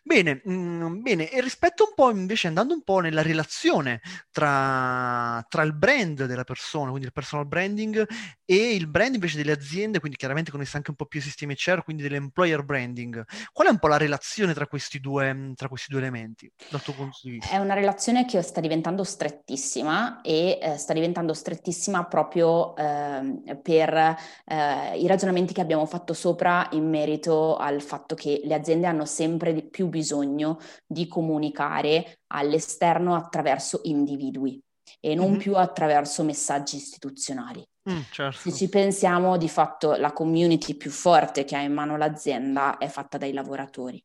Bene, 0.03 0.41
mh, 0.45 0.53
mm, 0.53 1.03
bene, 1.03 1.31
e 1.31 1.41
rispetto 1.41 1.85
un 1.85 1.95
po' 1.95 2.11
invece, 2.11 2.49
andando 2.49 2.75
un 2.75 2.83
po' 2.83 3.01
nella 3.01 3.23
relazione 3.23 4.01
tra, 4.31 5.45
tra 5.49 5.63
il 5.63 5.75
brand 5.75 6.27
della 6.27 6.45
persona, 6.45 6.91
quindi 6.91 7.07
il 7.07 7.13
personal 7.13 7.47
branding, 7.47 8.07
e 8.45 8.75
il 8.75 8.87
brand 8.87 9.15
invece 9.15 9.37
delle 9.37 9.53
aziende, 9.53 10.01
quindi 10.01 10.19
chiaramente 10.19 10.51
con 10.51 10.61
anche 10.73 10.91
un 10.91 10.97
po' 10.97 11.07
più 11.07 11.21
sistemi 11.21 11.55
HR, 11.55 11.83
quindi 11.85 12.03
dell'employer 12.03 12.65
branding. 12.65 13.25
Qual 13.53 13.69
è 13.69 13.71
un 13.71 13.79
po' 13.79 13.87
la 13.87 13.97
relazione 13.97 14.55
tra 14.55 14.67
questi 14.67 14.99
due, 14.99 15.53
tra 15.55 15.69
questi 15.69 15.91
due 15.91 16.01
elementi, 16.01 16.51
dal 16.71 16.83
tuo 16.83 16.95
punto 16.95 17.19
di 17.23 17.31
vista? 17.31 17.55
È 17.55 17.59
una 17.59 17.75
relazione 17.75 18.25
che 18.25 18.43
sta 18.43 18.61
diventando 18.61 19.05
strettissima 19.05 20.21
e 20.23 20.59
eh, 20.61 20.77
sta 20.77 20.93
diventando 20.93 21.35
strettissima 21.35 22.05
proprio 22.07 22.75
eh, 22.77 23.59
per 23.63 24.17
eh, 24.47 24.99
i 24.99 25.07
ragionamenti 25.07 25.53
che 25.53 25.61
abbiamo 25.61 25.87
fatto 25.87 26.15
sopra 26.15 26.69
in 26.73 26.89
merito 26.89 27.57
al 27.57 27.81
fatto 27.81 28.15
che 28.15 28.41
le 28.45 28.55
aziende 28.55 28.87
hanno 28.87 29.05
sempre 29.05 29.53
di 29.53 29.69
più 29.69 29.89
bisogno 29.89 30.59
di 30.87 31.07
comunicare 31.07 32.21
all'esterno 32.29 33.15
attraverso 33.15 33.81
individui 33.85 34.61
e 35.01 35.15
non 35.15 35.31
mm-hmm. 35.31 35.39
più 35.39 35.57
attraverso 35.57 36.23
messaggi 36.23 36.77
istituzionali. 36.77 37.65
Mm, 37.91 38.01
certo. 38.11 38.39
Se 38.39 38.53
ci 38.53 38.69
pensiamo, 38.69 39.37
di 39.37 39.49
fatto 39.49 39.95
la 39.95 40.13
community 40.13 40.75
più 40.75 40.91
forte 40.91 41.45
che 41.45 41.57
ha 41.57 41.61
in 41.61 41.73
mano 41.73 41.97
l'azienda 41.97 42.79
è 42.79 42.89
fatta 42.89 43.19
dai 43.19 43.33
lavoratori. 43.33 44.03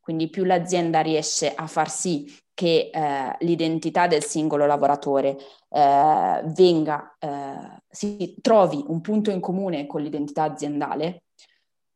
Quindi 0.00 0.28
più 0.30 0.44
l'azienda 0.44 1.00
riesce 1.00 1.54
a 1.54 1.66
far 1.66 1.90
sì 1.90 2.34
che 2.54 2.90
eh, 2.92 3.36
l'identità 3.40 4.06
del 4.06 4.24
singolo 4.24 4.66
lavoratore 4.66 5.36
eh, 5.68 6.42
venga, 6.44 7.16
eh, 7.18 7.82
si 7.88 8.34
trovi 8.40 8.82
un 8.88 9.00
punto 9.00 9.30
in 9.30 9.40
comune 9.40 9.86
con 9.86 10.02
l'identità 10.02 10.44
aziendale, 10.44 11.24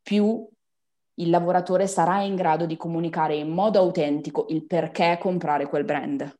più 0.03 0.46
il 1.14 1.31
lavoratore 1.31 1.87
sarà 1.87 2.22
in 2.22 2.37
grado 2.37 2.66
di 2.66 2.77
comunicare 2.77 3.35
in 3.37 3.51
modo 3.51 3.79
autentico 3.79 4.46
il 4.51 4.66
perché 4.66 5.18
comprare 5.20 5.66
quel 5.66 5.85
brand. 5.85 6.33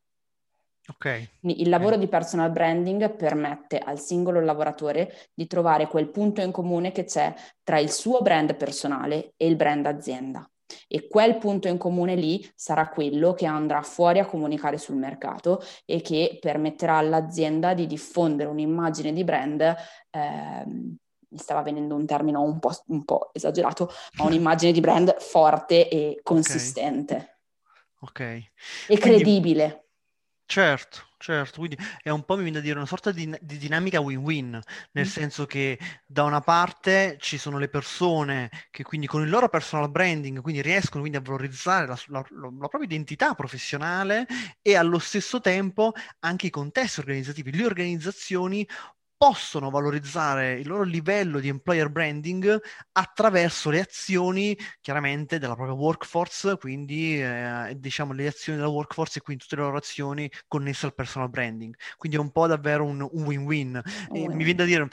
Okay. 0.85 1.29
Il 1.42 1.68
lavoro 1.68 1.97
di 1.97 2.09
personal 2.09 2.51
branding 2.51 3.14
permette 3.14 3.79
al 3.79 4.01
singolo 4.01 4.40
lavoratore 4.40 5.29
di 5.33 5.47
trovare 5.47 5.87
quel 5.87 6.11
punto 6.11 6.40
in 6.40 6.51
comune 6.51 6.90
che 6.90 7.05
c'è 7.05 7.33
tra 7.62 7.79
il 7.79 7.90
suo 7.90 8.21
brand 8.21 8.57
personale 8.57 9.35
e 9.37 9.47
il 9.47 9.57
brand 9.57 9.87
azienda. 9.87 10.45
E 10.88 11.07
quel 11.07 11.38
punto 11.38 11.68
in 11.68 11.79
comune 11.79 12.14
lì 12.14 12.51
sarà 12.55 12.88
quello 12.88 13.35
che 13.35 13.47
andrà 13.47 13.83
fuori 13.83 14.18
a 14.18 14.27
comunicare 14.27 14.79
sul 14.79 14.97
mercato 14.97 15.62
e 15.85 16.01
che 16.01 16.38
permetterà 16.40 16.97
all'azienda 16.97 17.75
di 17.75 17.87
diffondere 17.87 18.49
un'immagine 18.49 19.12
di 19.12 19.23
brand. 19.23 19.75
Ehm, 20.11 20.97
mi 21.29 21.38
stava 21.38 21.62
venendo 21.62 21.95
un 21.95 22.05
termine 22.07 22.38
un 22.38 22.59
po', 22.59 22.73
un 22.88 23.05
po', 23.05 23.31
esagerato, 23.33 23.90
ma 24.18 24.25
un'immagine 24.25 24.73
di 24.73 24.81
brand 24.81 25.16
forte 25.18 25.88
e 25.88 26.21
consistente. 26.23 27.38
Ok. 28.01 28.11
okay. 28.11 28.51
E 28.88 28.99
credibile. 28.99 29.82
Certo, 30.53 31.07
certo, 31.17 31.61
quindi 31.61 31.79
è 32.03 32.11
un 32.11 32.25
po', 32.25 32.37
mi 32.37 32.43
viene 32.43 32.59
da 32.59 32.62
dire, 32.62 32.77
una 32.77 32.85
sorta 32.85 33.11
di, 33.11 33.35
di 33.41 33.57
dinamica 33.57 34.01
win-win, 34.01 34.61
nel 34.93 35.07
mm. 35.07 35.09
senso 35.09 35.47
che 35.47 35.79
da 36.05 36.25
una 36.25 36.43
parte 36.43 37.17
ci 37.19 37.38
sono 37.38 37.57
le 37.57 37.71
persone 37.71 38.51
che 38.71 38.83
quindi 38.83 39.07
con 39.07 39.23
il 39.23 39.31
loro 39.31 39.49
personal 39.49 39.91
branding 39.91 40.43
quindi 40.43 40.61
riescono 40.61 41.01
quindi 41.01 41.17
a 41.17 41.23
valorizzare 41.23 41.87
la, 41.87 41.99
la, 42.09 42.23
la 42.29 42.69
propria 42.69 42.85
identità 42.85 43.33
professionale 43.33 44.27
e 44.61 44.77
allo 44.77 44.99
stesso 44.99 45.41
tempo 45.41 45.93
anche 46.19 46.49
i 46.49 46.51
contesti 46.51 47.01
organizzativi, 47.01 47.57
le 47.57 47.65
organizzazioni 47.65 48.69
possono 49.23 49.71
valorizzare 49.71 50.55
il 50.55 50.67
loro 50.67 50.83
livello 50.83 51.39
di 51.39 51.47
employer 51.47 51.89
branding 51.91 52.61
attraverso 52.91 53.71
le 53.71 53.79
azioni 53.79 54.59
chiaramente 54.81 55.39
della 55.39 55.55
propria 55.55 55.77
workforce, 55.77 56.57
quindi 56.57 57.23
eh, 57.23 57.77
diciamo 57.77 58.15
le 58.15 58.27
azioni 58.27 58.59
della 58.59 58.69
workforce 58.69 59.21
e 59.21 59.23
quindi 59.23 59.45
tutte 59.45 59.55
le 59.55 59.63
loro 59.63 59.77
azioni 59.77 60.29
connesse 60.49 60.87
al 60.87 60.95
personal 60.97 61.31
branding. 61.31 61.73
Quindi 61.97 62.19
è 62.19 62.21
un 62.21 62.33
po' 62.33 62.49
davvero 62.49 62.85
un, 62.85 63.01
un 63.01 63.23
win-win. 63.25 63.81
Oh, 64.09 64.27
mi 64.27 64.43
viene 64.43 64.57
da 64.57 64.65
dire, 64.65 64.89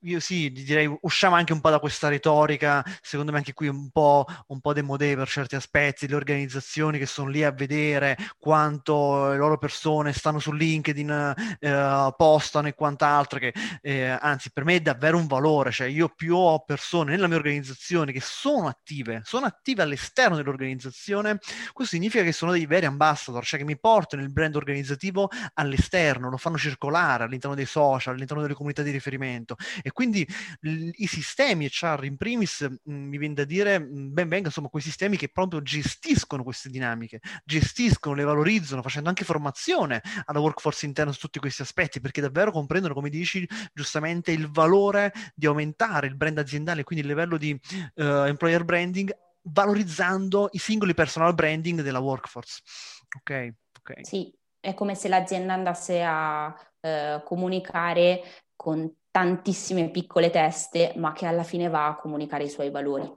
io 0.00 0.20
sì, 0.20 0.50
direi 0.50 0.90
usciamo 1.02 1.34
anche 1.34 1.52
un 1.52 1.60
po' 1.60 1.68
da 1.68 1.78
questa 1.78 2.08
retorica, 2.08 2.82
secondo 3.02 3.30
me 3.30 3.36
anche 3.36 3.52
qui 3.52 3.68
un 3.68 3.90
po', 3.90 4.24
un 4.46 4.60
po' 4.60 4.72
demodé 4.72 5.14
per 5.16 5.28
certi 5.28 5.54
aspetti, 5.54 6.08
le 6.08 6.14
organizzazioni 6.14 6.96
che 6.96 7.04
sono 7.04 7.28
lì 7.28 7.44
a 7.44 7.50
vedere 7.50 8.16
quanto 8.38 9.28
le 9.28 9.36
loro 9.36 9.58
persone 9.58 10.14
stanno 10.14 10.38
su 10.38 10.50
LinkedIn, 10.50 11.34
eh, 11.58 12.14
postano 12.16 12.68
e 12.68 12.74
quant'altro, 12.74 13.38
che 13.38 13.52
eh, 13.82 14.08
anzi 14.20 14.50
per 14.52 14.64
me 14.64 14.76
è 14.76 14.80
davvero 14.80 15.16
un 15.16 15.26
valore, 15.26 15.70
cioè 15.70 15.86
io 15.86 16.08
più 16.08 16.36
ho 16.36 16.64
persone 16.64 17.10
nella 17.12 17.26
mia 17.26 17.36
organizzazione 17.36 18.12
che 18.12 18.20
sono 18.20 18.68
attive, 18.68 19.22
sono 19.24 19.46
attive 19.46 19.82
all'esterno 19.82 20.36
dell'organizzazione, 20.36 21.38
questo 21.72 21.96
significa 21.96 22.22
che 22.22 22.32
sono 22.32 22.52
dei 22.52 22.66
veri 22.66 22.86
ambassador, 22.86 23.44
cioè 23.44 23.58
che 23.58 23.64
mi 23.64 23.78
portano 23.78 24.22
il 24.22 24.32
brand 24.32 24.56
organizzativo 24.56 25.30
all'esterno, 25.54 26.30
lo 26.30 26.36
fanno 26.36 26.58
circolare 26.58 27.24
all'interno 27.24 27.56
dei 27.56 27.66
social, 27.66 28.14
all'interno 28.14 28.42
delle 28.42 28.54
comunità 28.54 28.82
di 28.82 28.90
riferimento. 28.90 29.56
E 29.82 29.90
quindi 29.92 30.26
l- 30.60 30.90
i 30.94 31.06
sistemi 31.06 31.68
HR 31.68 32.04
in 32.04 32.16
primis 32.16 32.60
mh, 32.60 32.92
mi 32.92 33.18
viene 33.18 33.34
da 33.34 33.44
dire 33.44 33.78
mh, 33.78 34.12
ben 34.12 34.28
venga 34.28 34.48
insomma 34.48 34.68
quei 34.68 34.82
sistemi 34.82 35.16
che 35.16 35.28
proprio 35.28 35.62
gestiscono 35.62 36.42
queste 36.42 36.68
dinamiche, 36.68 37.20
gestiscono, 37.44 38.14
le 38.14 38.24
valorizzano 38.24 38.82
facendo 38.82 39.08
anche 39.08 39.24
formazione 39.24 40.02
alla 40.26 40.40
workforce 40.40 40.86
interna 40.86 41.12
su 41.12 41.20
tutti 41.20 41.38
questi 41.38 41.62
aspetti 41.62 42.00
perché 42.00 42.20
davvero 42.20 42.50
comprendono 42.50 42.94
come 42.94 43.08
dici 43.10 43.46
giustamente 43.72 44.32
il 44.32 44.50
valore 44.50 45.12
di 45.34 45.46
aumentare 45.46 46.06
il 46.06 46.16
brand 46.16 46.38
aziendale, 46.38 46.84
quindi 46.84 47.04
il 47.04 47.10
livello 47.10 47.36
di 47.36 47.52
uh, 47.52 48.02
employer 48.02 48.64
branding 48.64 49.14
valorizzando 49.48 50.48
i 50.52 50.58
singoli 50.58 50.94
personal 50.94 51.34
branding 51.34 51.82
della 51.82 52.00
workforce. 52.00 52.62
Ok, 53.18 53.54
ok. 53.78 54.06
Sì, 54.06 54.32
è 54.60 54.74
come 54.74 54.94
se 54.94 55.08
l'azienda 55.08 55.52
andasse 55.52 56.02
a 56.02 56.54
eh, 56.80 57.22
comunicare 57.24 58.22
con 58.56 58.92
tantissime 59.10 59.90
piccole 59.90 60.30
teste, 60.30 60.92
ma 60.96 61.12
che 61.12 61.26
alla 61.26 61.44
fine 61.44 61.68
va 61.68 61.86
a 61.86 61.96
comunicare 61.96 62.44
i 62.44 62.50
suoi 62.50 62.70
valori. 62.70 63.10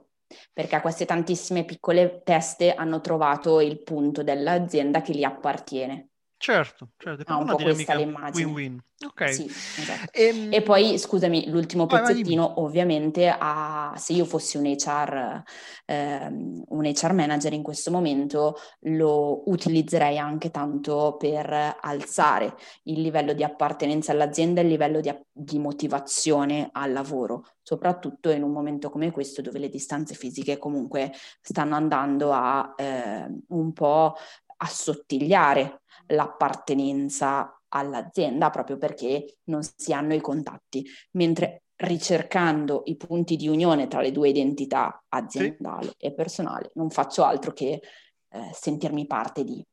Perché 0.52 0.80
queste 0.80 1.06
tantissime 1.06 1.64
piccole 1.64 2.22
teste 2.22 2.72
hanno 2.72 3.00
trovato 3.00 3.60
il 3.60 3.82
punto 3.82 4.22
dell'azienda 4.22 5.02
che 5.02 5.12
gli 5.12 5.24
appartiene. 5.24 6.09
Certo, 6.42 6.92
certo, 6.96 7.20
è 7.20 7.24
ah, 7.26 7.36
un 7.36 7.44
po' 7.44 7.56
questa 7.56 7.92
l'immagine. 7.92 8.46
Win-win. 8.46 8.82
Ok. 9.06 9.30
Sì, 9.30 9.44
esatto. 9.44 10.10
e, 10.10 10.28
ehm, 10.28 10.52
e, 10.54 10.62
poi, 10.62 10.98
scusami, 10.98 11.50
l'ultimo 11.50 11.84
pezzettino, 11.84 12.46
vai, 12.46 12.54
vai. 12.54 12.64
ovviamente, 12.64 13.36
a, 13.38 13.92
se 13.98 14.14
io 14.14 14.24
fossi 14.24 14.56
un 14.56 14.64
HR, 14.64 15.42
eh, 15.84 16.28
un 16.30 16.84
HR 16.86 17.12
manager 17.12 17.52
in 17.52 17.62
questo 17.62 17.90
momento, 17.90 18.56
lo 18.84 19.50
utilizzerei 19.50 20.16
anche 20.16 20.50
tanto 20.50 21.16
per 21.18 21.76
alzare 21.78 22.56
il 22.84 23.02
livello 23.02 23.34
di 23.34 23.44
appartenenza 23.44 24.12
all'azienda 24.12 24.62
e 24.62 24.64
il 24.64 24.70
livello 24.70 25.00
di, 25.00 25.14
di 25.30 25.58
motivazione 25.58 26.70
al 26.72 26.92
lavoro, 26.92 27.48
soprattutto 27.60 28.30
in 28.30 28.42
un 28.42 28.50
momento 28.50 28.88
come 28.88 29.10
questo 29.10 29.42
dove 29.42 29.58
le 29.58 29.68
distanze 29.68 30.14
fisiche 30.14 30.56
comunque 30.56 31.12
stanno 31.42 31.74
andando 31.74 32.32
a 32.32 32.72
eh, 32.78 33.26
un 33.48 33.74
po' 33.74 34.14
assottigliare 34.56 35.82
l'appartenenza 36.10 37.60
all'azienda 37.68 38.50
proprio 38.50 38.76
perché 38.76 39.38
non 39.44 39.62
si 39.62 39.92
hanno 39.92 40.14
i 40.14 40.20
contatti, 40.20 40.84
mentre 41.12 41.62
ricercando 41.76 42.82
i 42.86 42.96
punti 42.96 43.36
di 43.36 43.48
unione 43.48 43.88
tra 43.88 44.00
le 44.02 44.12
due 44.12 44.28
identità 44.28 45.02
aziendale 45.08 45.88
sì. 45.88 45.94
e 45.98 46.12
personale 46.12 46.70
non 46.74 46.90
faccio 46.90 47.24
altro 47.24 47.52
che 47.52 47.80
eh, 48.28 48.50
sentirmi 48.52 49.06
parte 49.06 49.44
di. 49.44 49.64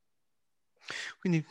Quindi 1.19 1.45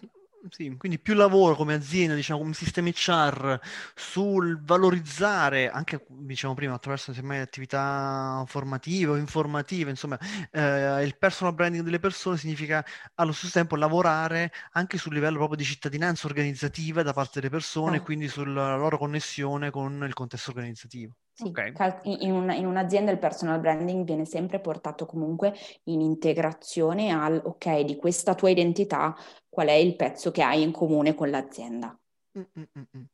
sì, 0.50 0.76
quindi 0.76 0.98
più 0.98 1.14
lavoro 1.14 1.54
come 1.54 1.74
azienda, 1.74 2.14
diciamo, 2.14 2.40
come 2.40 2.52
sistema 2.54 2.88
HR 2.88 3.58
sul 3.94 4.60
valorizzare, 4.62 5.70
anche 5.70 6.04
diciamo 6.08 6.54
prima, 6.54 6.74
attraverso 6.74 7.12
semmai 7.12 7.40
attività 7.40 8.44
formative 8.46 9.12
o 9.12 9.16
informative, 9.16 9.90
insomma, 9.90 10.18
eh, 10.50 11.02
il 11.04 11.16
personal 11.18 11.54
branding 11.54 11.84
delle 11.84 11.98
persone 11.98 12.36
significa 12.36 12.84
allo 13.14 13.32
stesso 13.32 13.52
tempo 13.52 13.76
lavorare 13.76 14.52
anche 14.72 14.98
sul 14.98 15.14
livello 15.14 15.36
proprio 15.36 15.56
di 15.56 15.64
cittadinanza 15.64 16.26
organizzativa 16.26 17.02
da 17.02 17.12
parte 17.12 17.40
delle 17.40 17.50
persone, 17.50 17.98
oh. 17.98 18.02
quindi 18.02 18.28
sulla 18.28 18.76
loro 18.76 18.98
connessione 18.98 19.70
con 19.70 20.04
il 20.06 20.14
contesto 20.14 20.50
organizzativo. 20.50 21.14
Sì, 21.38 21.48
okay. 21.48 21.70
in, 22.04 22.32
una, 22.32 22.54
in, 22.54 22.64
un'azienda 22.64 23.10
il 23.10 23.18
personal 23.18 23.60
branding 23.60 24.06
viene 24.06 24.24
sempre 24.24 24.58
portato 24.58 25.04
comunque 25.04 25.54
in 25.84 26.00
integrazione 26.00 27.10
al, 27.10 27.38
ok, 27.44 27.80
di 27.80 27.96
questa 27.96 28.34
tua 28.34 28.48
identità, 28.48 29.14
qual 29.46 29.66
è 29.66 29.72
il 29.72 29.96
pezzo 29.96 30.30
che 30.30 30.42
hai 30.42 30.62
in 30.62 30.72
comune 30.72 31.14
con 31.14 31.28
l'azienda. 31.28 31.94
Mm-mm-mm. 32.38 33.06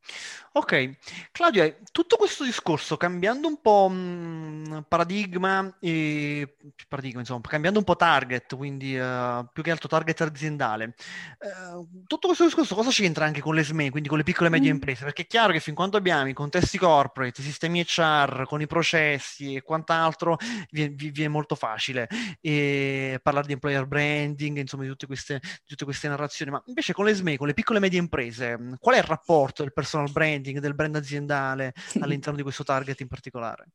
Ok, 0.54 0.96
Claudia, 1.30 1.74
tutto 1.92 2.16
questo 2.16 2.44
discorso 2.44 2.98
cambiando 2.98 3.48
un 3.48 3.58
po' 3.62 3.88
mh, 3.88 3.94
mm, 3.96 4.78
paradigma, 4.86 5.76
e, 5.80 6.56
paradigma, 6.88 7.20
insomma, 7.20 7.40
cambiando 7.48 7.78
un 7.78 7.86
po' 7.86 7.96
target, 7.96 8.54
quindi 8.54 8.94
uh, 8.98 9.46
più 9.50 9.62
che 9.62 9.70
altro 9.70 9.88
target 9.88 10.20
aziendale, 10.20 10.94
uh, 11.38 11.88
tutto 12.06 12.26
questo 12.26 12.44
discorso 12.44 12.74
cosa 12.74 12.90
c'entra 12.90 13.24
anche 13.24 13.40
con 13.40 13.54
le 13.54 13.64
SME, 13.64 13.88
quindi 13.88 14.10
con 14.10 14.18
le 14.18 14.24
piccole 14.24 14.48
e 14.48 14.50
medie 14.50 14.70
mm. 14.70 14.74
imprese? 14.74 15.04
Perché 15.04 15.22
è 15.22 15.26
chiaro 15.26 15.52
che 15.52 15.60
fin 15.60 15.74
quando 15.74 15.96
abbiamo 15.96 16.28
i 16.28 16.34
contesti 16.34 16.76
corporate, 16.76 17.40
i 17.40 17.44
sistemi 17.44 17.82
HR, 17.82 18.44
con 18.46 18.60
i 18.60 18.66
processi 18.66 19.54
e 19.54 19.62
quant'altro, 19.62 20.36
viene, 20.70 20.94
viene 20.94 21.28
molto 21.28 21.54
facile 21.54 22.08
e 22.42 23.18
parlare 23.22 23.46
di 23.46 23.54
employer 23.54 23.86
branding, 23.86 24.58
insomma, 24.58 24.82
di 24.82 24.90
tutte 24.90 25.06
queste, 25.06 25.40
di 25.40 25.68
tutte 25.68 25.84
queste 25.84 26.08
narrazioni, 26.08 26.50
ma 26.50 26.62
invece 26.66 26.92
con 26.92 27.06
le 27.06 27.14
SME, 27.14 27.38
con 27.38 27.46
le 27.46 27.54
piccole 27.54 27.78
e 27.78 27.80
medie 27.80 27.98
imprese, 27.98 28.76
qual 28.78 28.96
è 28.96 28.98
il 28.98 29.04
rapporto 29.04 29.62
del 29.62 29.72
personal 29.72 30.10
branding, 30.10 30.40
del 30.42 30.74
brand 30.74 30.96
aziendale 30.96 31.72
all'interno 32.00 32.36
di 32.36 32.42
questo 32.42 32.64
target 32.64 33.00
in 33.00 33.08
particolare? 33.08 33.68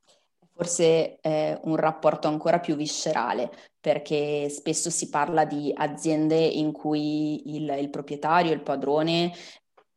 Forse 0.54 1.18
è 1.18 1.60
un 1.66 1.76
rapporto 1.76 2.28
ancora 2.28 2.60
più 2.60 2.76
viscerale, 2.76 3.52
perché 3.80 4.50
spesso 4.50 4.90
si 4.90 5.08
parla 5.10 5.46
di 5.46 5.72
aziende 5.76 6.36
in 6.36 6.72
cui 6.72 7.56
il, 7.56 7.70
il 7.80 7.90
proprietario, 7.92 8.54
il 8.54 8.64
padrone 8.64 9.32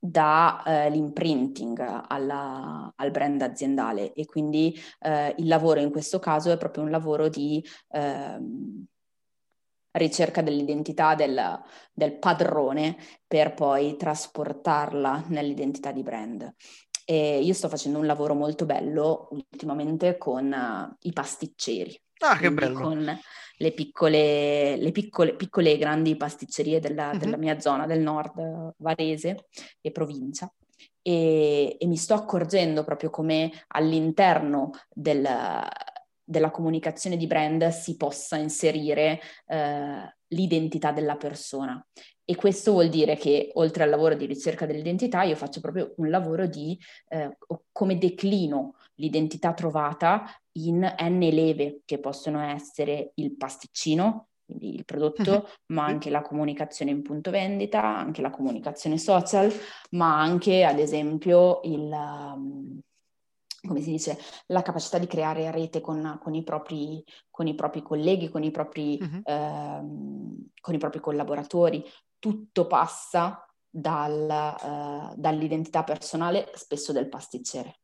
dà 0.03 0.63
eh, 0.65 0.91
l'imprinting 0.91 2.05
alla, 2.09 2.91
al 2.97 3.11
brand 3.11 3.43
aziendale 3.43 4.15
e 4.15 4.25
quindi 4.25 4.75
eh, 5.01 5.35
il 5.37 5.47
lavoro 5.47 5.81
in 5.81 5.91
questo 5.91 6.19
caso 6.19 6.51
è 6.51 6.57
proprio 6.57 6.85
un 6.85 6.91
lavoro 6.91 7.29
di 7.29 7.63
eh, 7.91 8.39
ricerca 9.93 10.43
dell'identità 10.43 11.15
del, 11.15 11.61
del, 11.93 12.19
padrone 12.19 12.97
per 13.27 13.55
poi 13.55 13.97
trasportarla 13.97 15.25
nell'identità 15.29 15.93
di 15.93 16.03
brand. 16.03 16.55
E 17.05 17.41
io 17.41 17.55
sto 17.55 17.69
facendo 17.69 17.99
un 17.99 18.07
lavoro 18.07 18.35
molto 18.35 18.67
bello 18.67 19.29
ultimamente 19.33 20.17
con 20.17 20.53
uh, 20.53 20.97
i 21.01 21.13
pasticceri. 21.13 22.01
Ah, 22.19 22.37
che 22.37 22.53
bello! 22.53 22.79
Con 22.81 23.21
le 23.57 23.73
piccole, 23.73 24.77
le 24.77 24.93
piccole, 24.93 25.35
piccole 25.35 25.73
e 25.73 25.79
grandi 25.79 26.17
pasticcerie 26.17 26.81
della, 26.81 27.11
uh-huh. 27.11 27.19
della 27.19 27.37
mia 27.37 27.59
zona 27.59 27.87
del 27.87 28.01
nord, 28.01 28.75
Varese 28.79 29.47
e 29.81 29.91
provincia. 29.91 30.53
E, 31.03 31.77
e 31.79 31.87
mi 31.87 31.97
sto 31.97 32.15
accorgendo 32.15 32.85
proprio 32.85 33.11
come 33.11 33.51
all'interno 33.69 34.71
del, 34.89 35.27
della 36.31 36.51
comunicazione 36.53 37.17
di 37.17 37.27
brand 37.27 37.69
si 37.69 37.97
possa 37.97 38.37
inserire 38.37 39.21
eh, 39.47 40.15
l'identità 40.29 40.93
della 40.93 41.17
persona. 41.17 41.85
E 42.25 42.37
questo 42.37 42.71
vuol 42.71 42.89
dire 42.89 43.17
che 43.17 43.51
oltre 43.55 43.83
al 43.83 43.91
lavoro 43.91 44.15
di 44.15 44.25
ricerca 44.27 44.65
dell'identità, 44.65 45.25
io 45.25 45.35
faccio 45.35 45.61
proprio 45.61 45.93
un 45.97 46.09
lavoro 46.09 46.47
di 46.47 46.79
eh, 47.09 47.37
come 47.73 47.99
declino 47.99 48.77
l'identità 48.95 49.53
trovata 49.53 50.25
in 50.53 50.79
N 50.79 51.19
leve, 51.19 51.81
che 51.85 51.99
possono 51.99 52.41
essere 52.41 53.11
il 53.15 53.37
pasticcino, 53.37 54.29
quindi 54.45 54.77
il 54.77 54.85
prodotto, 54.85 55.33
uh-huh. 55.33 55.75
ma 55.75 55.87
anche 55.87 56.11
la 56.11 56.23
comunicazione 56.23 56.93
in 56.93 57.03
punto 57.03 57.33
vendita, 57.33 57.83
anche 57.83 58.23
la 58.23 58.31
comunicazione 58.31 58.99
social, 58.99 59.53
ma 59.91 60.21
anche 60.21 60.63
ad 60.63 60.79
esempio 60.79 61.61
il... 61.65 61.91
Um, 61.91 62.81
come 63.67 63.81
si 63.81 63.91
dice, 63.91 64.19
la 64.47 64.63
capacità 64.63 64.99
di 64.99 65.07
creare 65.07 65.51
rete 65.51 65.81
con, 65.81 66.19
con, 66.23 66.35
i, 66.35 66.43
propri, 66.43 67.05
con 67.31 67.47
i, 67.47 67.55
propri, 67.55 67.83
colleghi, 67.83 68.29
con 68.29 68.43
i 68.43 68.51
propri, 68.51 68.99
uh-huh. 69.01 69.23
ehm, 69.25 70.49
con 70.61 70.75
i 70.75 70.79
propri 70.79 71.01
collaboratori. 71.01 71.85
Tutto 72.19 72.67
passa 72.67 73.47
dal, 73.69 74.57
uh, 74.63 75.15
dall'identità 75.17 75.85
personale, 75.85 76.51
spesso 76.55 76.93
del 76.93 77.09
pasticcere. 77.09 77.81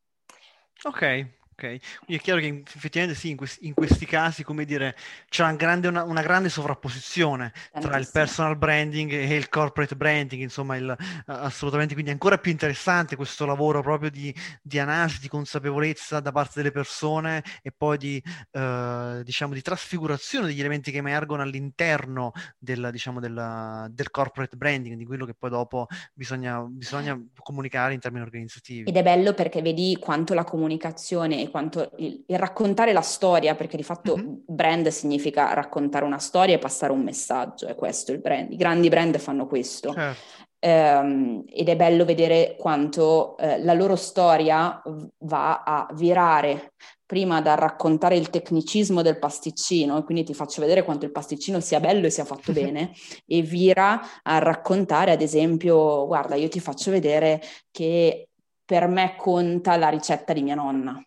Ok, 0.82 1.38
Ok, 1.58 1.78
quindi 2.04 2.16
è 2.16 2.18
chiaro 2.18 2.40
che 2.40 2.62
effettivamente 2.66 3.18
sì, 3.18 3.30
in, 3.30 3.36
questi, 3.38 3.66
in 3.66 3.72
questi 3.72 4.04
casi, 4.04 4.44
come 4.44 4.66
dire, 4.66 4.94
c'è 5.30 5.42
una 5.42 5.54
grande, 5.54 5.88
una, 5.88 6.02
una 6.02 6.20
grande 6.20 6.50
sovrapposizione 6.50 7.50
tra 7.80 7.96
il 7.96 8.10
personal 8.12 8.58
branding 8.58 9.10
e 9.10 9.34
il 9.34 9.48
corporate 9.48 9.96
branding, 9.96 10.42
insomma, 10.42 10.76
il, 10.76 10.94
assolutamente, 11.24 11.94
quindi 11.94 12.10
è 12.10 12.12
ancora 12.12 12.36
più 12.36 12.50
interessante 12.50 13.16
questo 13.16 13.46
lavoro 13.46 13.80
proprio 13.80 14.10
di, 14.10 14.34
di 14.60 14.78
analisi, 14.78 15.18
di 15.18 15.28
consapevolezza 15.28 16.20
da 16.20 16.30
parte 16.30 16.52
delle 16.56 16.72
persone 16.72 17.42
e 17.62 17.72
poi 17.74 17.96
di, 17.96 18.22
eh, 18.50 19.22
diciamo, 19.24 19.54
di 19.54 19.62
trasfigurazione 19.62 20.48
degli 20.48 20.60
elementi 20.60 20.90
che 20.90 20.98
emergono 20.98 21.40
all'interno 21.40 22.32
del, 22.58 22.90
diciamo, 22.92 23.18
del, 23.18 23.86
del, 23.92 24.10
corporate 24.10 24.56
branding, 24.58 24.94
di 24.94 25.06
quello 25.06 25.24
che 25.24 25.32
poi 25.32 25.48
dopo 25.48 25.86
bisogna, 26.12 26.60
bisogna 26.68 27.18
comunicare 27.38 27.94
in 27.94 28.00
termini 28.00 28.24
organizzativi. 28.24 28.90
Ed 28.90 28.96
è 28.96 29.02
bello 29.02 29.32
perché 29.32 29.62
vedi 29.62 29.96
quanto 29.98 30.34
la 30.34 30.44
comunicazione 30.44 31.44
quanto 31.50 31.90
il, 31.96 32.24
il, 32.26 32.38
raccontare 32.38 32.92
la 32.92 33.00
storia, 33.00 33.54
perché 33.54 33.76
di 33.76 33.82
fatto 33.82 34.16
mm-hmm. 34.16 34.34
brand 34.46 34.88
significa 34.88 35.52
raccontare 35.54 36.04
una 36.04 36.18
storia 36.18 36.54
e 36.54 36.58
passare 36.58 36.92
un 36.92 37.02
messaggio, 37.02 37.66
è 37.66 37.74
questo 37.74 38.12
il 38.12 38.20
brand. 38.20 38.52
I 38.52 38.56
grandi 38.56 38.88
brand 38.88 39.16
fanno 39.18 39.46
questo. 39.46 39.92
Certo. 39.92 40.44
Um, 40.58 41.44
ed 41.48 41.68
è 41.68 41.76
bello 41.76 42.04
vedere 42.04 42.56
quanto 42.58 43.36
uh, 43.38 43.62
la 43.62 43.74
loro 43.74 43.94
storia 43.94 44.82
va 45.18 45.62
a 45.62 45.86
virare 45.92 46.72
prima 47.06 47.40
da 47.40 47.54
raccontare 47.54 48.16
il 48.16 48.30
tecnicismo 48.30 49.00
del 49.00 49.18
pasticcino, 49.18 50.02
quindi 50.02 50.24
ti 50.24 50.34
faccio 50.34 50.60
vedere 50.60 50.82
quanto 50.82 51.04
il 51.04 51.12
pasticcino 51.12 51.60
sia 51.60 51.78
bello 51.78 52.06
e 52.06 52.10
sia 52.10 52.24
fatto 52.24 52.50
bene, 52.52 52.90
e 53.26 53.42
vira 53.42 54.00
a 54.22 54.38
raccontare, 54.38 55.12
ad 55.12 55.22
esempio, 55.22 56.04
guarda, 56.06 56.34
io 56.34 56.48
ti 56.48 56.58
faccio 56.58 56.90
vedere 56.90 57.40
che 57.70 58.28
per 58.64 58.88
me 58.88 59.14
conta 59.16 59.76
la 59.76 59.88
ricetta 59.88 60.32
di 60.32 60.42
mia 60.42 60.56
nonna. 60.56 61.00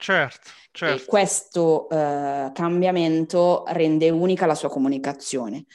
Certo, 0.00 0.50
certo. 0.70 1.02
E 1.02 1.04
questo 1.06 1.88
eh, 1.90 2.50
cambiamento 2.54 3.64
rende 3.66 4.10
unica 4.10 4.46
la 4.46 4.54
sua 4.54 4.68
comunicazione, 4.68 5.66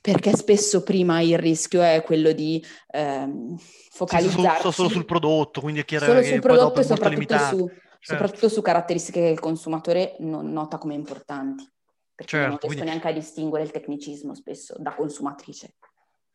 perché 0.00 0.36
spesso 0.36 0.82
prima 0.82 1.22
il 1.22 1.38
rischio 1.38 1.80
è 1.80 2.02
quello 2.04 2.32
di 2.32 2.62
ehm, 2.90 3.56
focalizzarsi... 3.92 4.66
Sì, 4.66 4.72
solo, 4.72 4.88
sul 4.90 5.06
prodotto, 5.06 5.62
quindi 5.62 5.80
è 5.80 5.84
chiaro 5.86 6.04
solo 6.04 6.22
sul 6.22 6.40
prodotto 6.40 6.80
e 6.80 6.84
soprattutto 6.84 7.38
su, 7.38 7.66
certo. 7.66 7.82
soprattutto 8.00 8.48
su 8.50 8.60
caratteristiche 8.60 9.20
che 9.20 9.28
il 9.28 9.40
consumatore 9.40 10.16
non 10.18 10.52
nota 10.52 10.76
come 10.76 10.92
importanti. 10.92 11.66
perché 12.14 12.36
certo, 12.36 12.48
non 12.48 12.58
riesco 12.58 12.66
quindi... 12.66 12.84
neanche 12.84 13.08
a 13.08 13.12
distinguere 13.12 13.64
il 13.64 13.70
tecnicismo 13.70 14.34
spesso 14.34 14.74
da 14.78 14.94
consumatrice. 14.94 15.76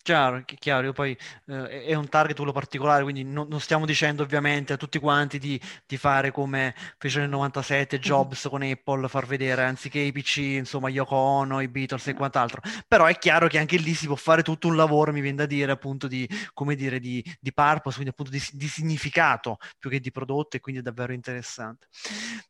Chiaro, 0.05 0.43
chiaro, 0.45 0.93
poi 0.93 1.17
eh, 1.47 1.85
è 1.85 1.95
un 1.95 2.07
target 2.07 2.35
quello 2.35 2.51
particolare, 2.51 3.01
quindi 3.01 3.23
non, 3.23 3.47
non, 3.49 3.59
stiamo 3.59 3.87
dicendo 3.87 4.21
ovviamente 4.21 4.73
a 4.73 4.77
tutti 4.77 4.99
quanti 4.99 5.39
di, 5.39 5.59
di 5.87 5.97
fare 5.97 6.29
come 6.29 6.75
fece 6.99 7.21
nel 7.21 7.29
97 7.29 7.97
Jobs 7.97 8.41
mm-hmm. 8.45 8.51
con 8.51 8.61
Apple, 8.61 9.07
far 9.07 9.25
vedere 9.25 9.63
anziché 9.63 9.97
i 9.97 10.11
PC, 10.11 10.37
insomma, 10.37 10.89
Yoko 10.89 11.15
Ono, 11.15 11.59
i 11.59 11.67
Beatles 11.67 12.05
e 12.05 12.13
quant'altro. 12.13 12.61
Però 12.87 13.05
è 13.05 13.17
chiaro 13.17 13.47
che 13.47 13.57
anche 13.57 13.77
lì 13.77 13.95
si 13.95 14.05
può 14.05 14.15
fare 14.15 14.43
tutto 14.43 14.67
un 14.67 14.75
lavoro, 14.75 15.11
mi 15.11 15.21
viene 15.21 15.37
da 15.37 15.47
dire, 15.47 15.71
appunto 15.71 16.07
di, 16.07 16.29
come 16.53 16.75
dire, 16.75 16.99
di, 16.99 17.25
di 17.39 17.51
purpose, 17.51 17.95
quindi 17.95 18.11
appunto 18.11 18.29
di, 18.29 18.43
di 18.51 18.67
significato 18.67 19.57
più 19.79 19.89
che 19.89 19.99
di 19.99 20.11
prodotto 20.11 20.55
e 20.55 20.59
quindi 20.59 20.81
è 20.81 20.83
davvero 20.83 21.13
interessante. 21.13 21.87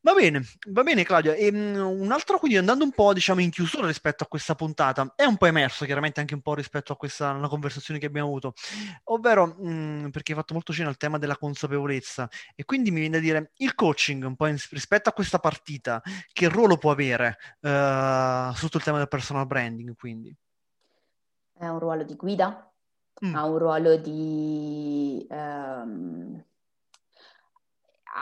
Va 0.02 0.12
bene, 0.12 0.44
va 0.72 0.84
bene 0.84 1.06
Claudia. 1.06 1.34
E, 1.36 1.48
um, 1.52 2.02
un 2.02 2.12
altro, 2.12 2.38
quindi 2.38 2.58
andando 2.58 2.84
un 2.84 2.92
po' 2.92 3.14
diciamo 3.14 3.40
in 3.40 3.50
chiusura 3.50 3.88
rispetto 3.88 4.26
a 4.26 4.28
questa 4.28 4.56
puntata, 4.56 5.14
è 5.16 5.24
un 5.24 5.38
po' 5.38 5.46
emerso 5.46 5.86
chiaramente 5.86 6.20
anche 6.20 6.34
un 6.34 6.42
po' 6.42 6.54
rispetto 6.54 6.92
a 6.92 6.98
questa 6.98 7.44
una 7.46 7.54
conversazione 7.54 8.00
che 8.00 8.08
abbiamo 8.08 8.28
avuto, 8.28 8.54
ovvero 9.06 9.56
mh, 9.58 9.70
mm, 9.70 10.10
perché 10.10 10.32
hai 10.32 10.38
fatto 10.38 10.54
molto 10.54 10.74
cenno 10.74 10.90
al 10.90 10.98
tema 10.98 11.18
della 11.18 11.38
consapevolezza 11.38 12.30
e 12.56 12.66
quindi 12.66 12.92
mi 12.92 13.00
viene 13.00 13.18
da 13.18 13.24
dire 13.24 13.52
il 13.58 13.76
coaching 13.76 14.24
un 14.24 14.36
po' 14.36 14.48
in, 14.48 14.58
rispetto 14.72 15.10
a 15.10 15.14
questa 15.14 15.40
partita, 15.40 16.02
che 16.32 16.50
ruolo 16.50 16.78
può 16.78 16.92
avere 16.92 17.38
uh, 17.62 18.54
sotto 18.54 18.78
il 18.78 18.84
tema 18.84 18.98
del 18.98 19.08
personal 19.08 19.46
branding 19.46 19.96
quindi? 19.96 20.36
È 21.58 21.68
un 21.68 21.80
ruolo 21.80 22.04
di 22.04 22.16
guida, 22.16 22.72
mm. 23.26 23.36
ha 23.36 23.46
un 23.46 23.58
ruolo 23.58 23.96
di... 23.98 25.26
Um, 25.30 26.44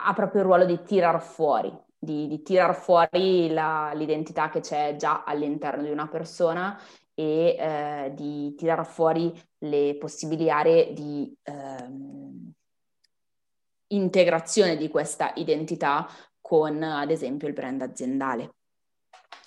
ha 0.05 0.13
proprio 0.13 0.41
il 0.41 0.47
ruolo 0.47 0.65
di 0.65 0.81
tirar 0.81 1.21
fuori, 1.21 1.71
di, 1.97 2.27
di 2.27 2.41
tirar 2.41 2.75
fuori 2.75 3.51
la, 3.51 3.91
l'identità 3.93 4.49
che 4.49 4.59
c'è 4.59 4.95
già 4.95 5.23
all'interno 5.23 5.83
di 5.83 5.91
una 5.91 6.07
persona 6.07 6.79
e 7.13 7.55
eh, 7.57 8.11
di 8.15 8.55
tirare 8.55 8.83
fuori 8.83 9.31
le 9.59 9.95
possibili 9.97 10.49
aree 10.49 10.93
di 10.93 11.35
ehm, 11.43 12.51
integrazione 13.87 14.75
di 14.75 14.89
questa 14.89 15.31
identità 15.35 16.07
con, 16.41 16.81
ad 16.81 17.11
esempio, 17.11 17.47
il 17.47 17.53
brand 17.53 17.81
aziendale. 17.81 18.55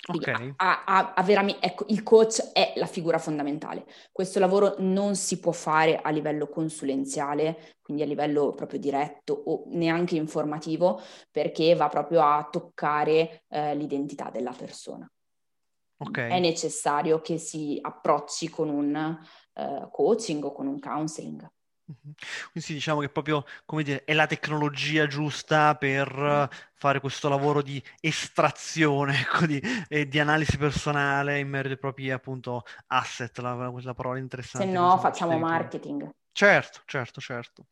Okay. 0.08 0.52
Ha, 0.56 0.84
ha, 0.84 1.14
ha 1.14 1.56
ecco, 1.60 1.84
il 1.88 2.04
coach 2.04 2.52
è 2.52 2.74
la 2.76 2.86
figura 2.86 3.18
fondamentale. 3.18 3.86
Questo 4.12 4.38
lavoro 4.38 4.76
non 4.78 5.16
si 5.16 5.40
può 5.40 5.50
fare 5.50 6.00
a 6.00 6.10
livello 6.10 6.48
consulenziale, 6.48 7.74
quindi 7.82 8.04
a 8.04 8.06
livello 8.06 8.52
proprio 8.52 8.78
diretto 8.78 9.32
o 9.34 9.64
neanche 9.70 10.14
informativo, 10.14 11.00
perché 11.30 11.74
va 11.74 11.88
proprio 11.88 12.22
a 12.22 12.48
toccare 12.48 13.42
eh, 13.48 13.74
l'identità 13.74 14.30
della 14.30 14.52
persona. 14.56 15.10
Okay. 15.98 16.30
È 16.30 16.38
necessario 16.38 17.20
che 17.20 17.38
si 17.38 17.78
approcci 17.80 18.48
con 18.50 18.68
un 18.68 19.18
uh, 19.54 19.90
coaching 19.90 20.44
o 20.44 20.52
con 20.52 20.66
un 20.66 20.78
counseling. 20.78 21.48
Mm-hmm. 21.90 22.14
Quindi 22.50 22.72
diciamo 22.74 23.00
che 23.00 23.08
proprio, 23.08 23.44
come 23.64 23.84
dire, 23.84 24.04
è 24.04 24.12
la 24.12 24.26
tecnologia 24.26 25.06
giusta 25.06 25.76
per 25.76 26.12
mm. 26.12 26.56
fare 26.74 27.00
questo 27.00 27.28
lavoro 27.28 27.62
di 27.62 27.82
estrazione 28.00 29.20
ecco, 29.20 29.46
di, 29.46 29.62
e 29.88 30.08
di 30.08 30.18
analisi 30.18 30.58
personale 30.58 31.38
in 31.38 31.48
merito 31.48 31.74
ai 31.74 31.78
propri 31.78 32.10
appunto 32.10 32.64
asset, 32.88 33.38
la, 33.38 33.54
la 33.54 33.94
parola 33.94 34.18
interessante. 34.18 34.66
Se 34.66 34.72
no 34.72 34.98
facciamo 34.98 35.38
marketing. 35.38 36.10
Certo, 36.32 36.82
certo, 36.84 37.20
certo. 37.20 37.66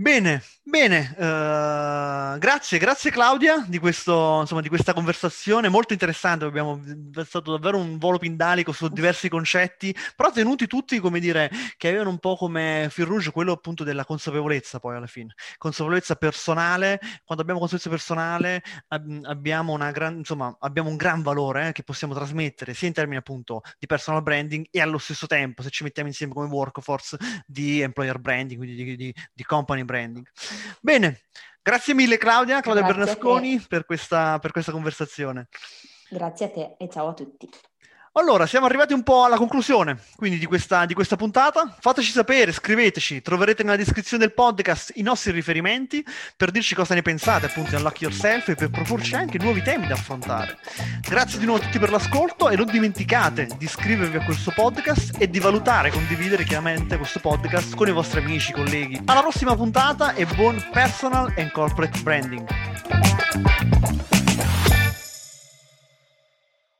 Bene, 0.00 0.40
bene, 0.62 1.12
uh, 1.16 2.38
grazie, 2.38 2.78
grazie 2.78 3.10
Claudia 3.10 3.64
di, 3.66 3.80
questo, 3.80 4.38
insomma, 4.42 4.60
di 4.60 4.68
questa 4.68 4.92
conversazione 4.92 5.68
molto 5.68 5.92
interessante, 5.92 6.44
abbiamo 6.44 6.80
stato 7.24 7.50
davvero 7.56 7.78
un 7.78 7.98
volo 7.98 8.16
pindalico 8.16 8.70
su 8.70 8.86
diversi 8.86 9.28
concetti, 9.28 9.92
però 10.14 10.30
tenuti 10.30 10.68
tutti, 10.68 11.00
come 11.00 11.18
dire, 11.18 11.50
che 11.76 11.88
avevano 11.88 12.10
un 12.10 12.18
po' 12.20 12.36
come 12.36 12.86
fil 12.90 13.06
rouge 13.06 13.32
quello 13.32 13.50
appunto 13.50 13.82
della 13.82 14.04
consapevolezza 14.04 14.78
poi 14.78 14.94
alla 14.94 15.08
fine, 15.08 15.34
consapevolezza 15.56 16.14
personale, 16.14 17.00
quando 17.24 17.42
abbiamo 17.42 17.58
consapevolezza 17.58 17.90
personale 17.90 18.62
ab- 18.86 19.24
abbiamo, 19.24 19.72
una 19.72 19.90
gran, 19.90 20.18
insomma, 20.18 20.56
abbiamo 20.60 20.90
un 20.90 20.96
gran 20.96 21.22
valore 21.22 21.68
eh, 21.68 21.72
che 21.72 21.82
possiamo 21.82 22.14
trasmettere 22.14 22.72
sia 22.72 22.86
in 22.86 22.94
termini 22.94 23.16
appunto 23.16 23.62
di 23.80 23.86
personal 23.88 24.22
branding 24.22 24.64
e 24.70 24.80
allo 24.80 24.98
stesso 24.98 25.26
tempo, 25.26 25.60
se 25.62 25.70
ci 25.70 25.82
mettiamo 25.82 26.08
insieme 26.08 26.32
come 26.32 26.46
workforce, 26.46 27.16
di 27.44 27.80
employer 27.80 28.20
branding, 28.20 28.60
quindi 28.60 28.84
di, 28.84 28.96
di, 28.96 29.14
di 29.34 29.42
company 29.42 29.86
branding. 29.88 30.28
Bene, 30.80 31.22
grazie 31.62 31.94
mille 31.94 32.18
Claudia, 32.18 32.60
Claudia 32.60 32.82
grazie 32.82 33.04
Bernasconi 33.04 33.64
per 33.66 33.86
questa, 33.86 34.38
per 34.38 34.52
questa 34.52 34.72
conversazione. 34.72 35.48
Grazie 36.10 36.46
a 36.46 36.50
te 36.50 36.74
e 36.78 36.88
ciao 36.90 37.08
a 37.08 37.14
tutti. 37.14 37.48
Allora, 38.12 38.46
siamo 38.46 38.66
arrivati 38.66 38.92
un 38.94 39.02
po' 39.02 39.24
alla 39.24 39.36
conclusione 39.36 39.98
quindi 40.16 40.38
di 40.38 40.46
questa, 40.46 40.86
di 40.86 40.94
questa, 40.94 41.16
puntata. 41.16 41.76
Fateci 41.78 42.10
sapere, 42.10 42.52
scriveteci, 42.52 43.22
troverete 43.22 43.62
nella 43.62 43.76
descrizione 43.76 44.24
del 44.24 44.34
podcast 44.34 44.92
i 44.96 45.02
nostri 45.02 45.30
riferimenti 45.32 46.04
per 46.36 46.50
dirci 46.50 46.74
cosa 46.74 46.94
ne 46.94 47.02
pensate 47.02 47.46
appunto 47.46 47.70
di 47.70 47.76
Unlock 47.76 48.00
Yourself 48.00 48.48
e 48.48 48.54
per 48.54 48.70
proporci 48.70 49.14
anche 49.14 49.38
nuovi 49.38 49.62
temi 49.62 49.86
da 49.86 49.94
affrontare. 49.94 50.58
Grazie 51.00 51.38
di 51.38 51.44
nuovo 51.44 51.60
a 51.60 51.64
tutti 51.64 51.78
per 51.78 51.90
l'ascolto 51.90 52.48
e 52.48 52.56
non 52.56 52.66
dimenticate 52.66 53.48
di 53.56 53.64
iscrivervi 53.64 54.16
a 54.16 54.24
questo 54.24 54.52
podcast 54.54 55.16
e 55.18 55.28
di 55.28 55.38
valutare 55.38 55.88
e 55.88 55.92
condividere 55.92 56.44
chiaramente 56.44 56.96
questo 56.96 57.20
podcast 57.20 57.74
con 57.74 57.88
i 57.88 57.92
vostri 57.92 58.20
amici, 58.20 58.52
colleghi. 58.52 59.00
Alla 59.04 59.20
prossima 59.20 59.54
puntata 59.54 60.14
e 60.14 60.26
buon 60.26 60.64
personal 60.72 61.32
and 61.36 61.50
corporate 61.52 62.00
branding. 62.00 62.46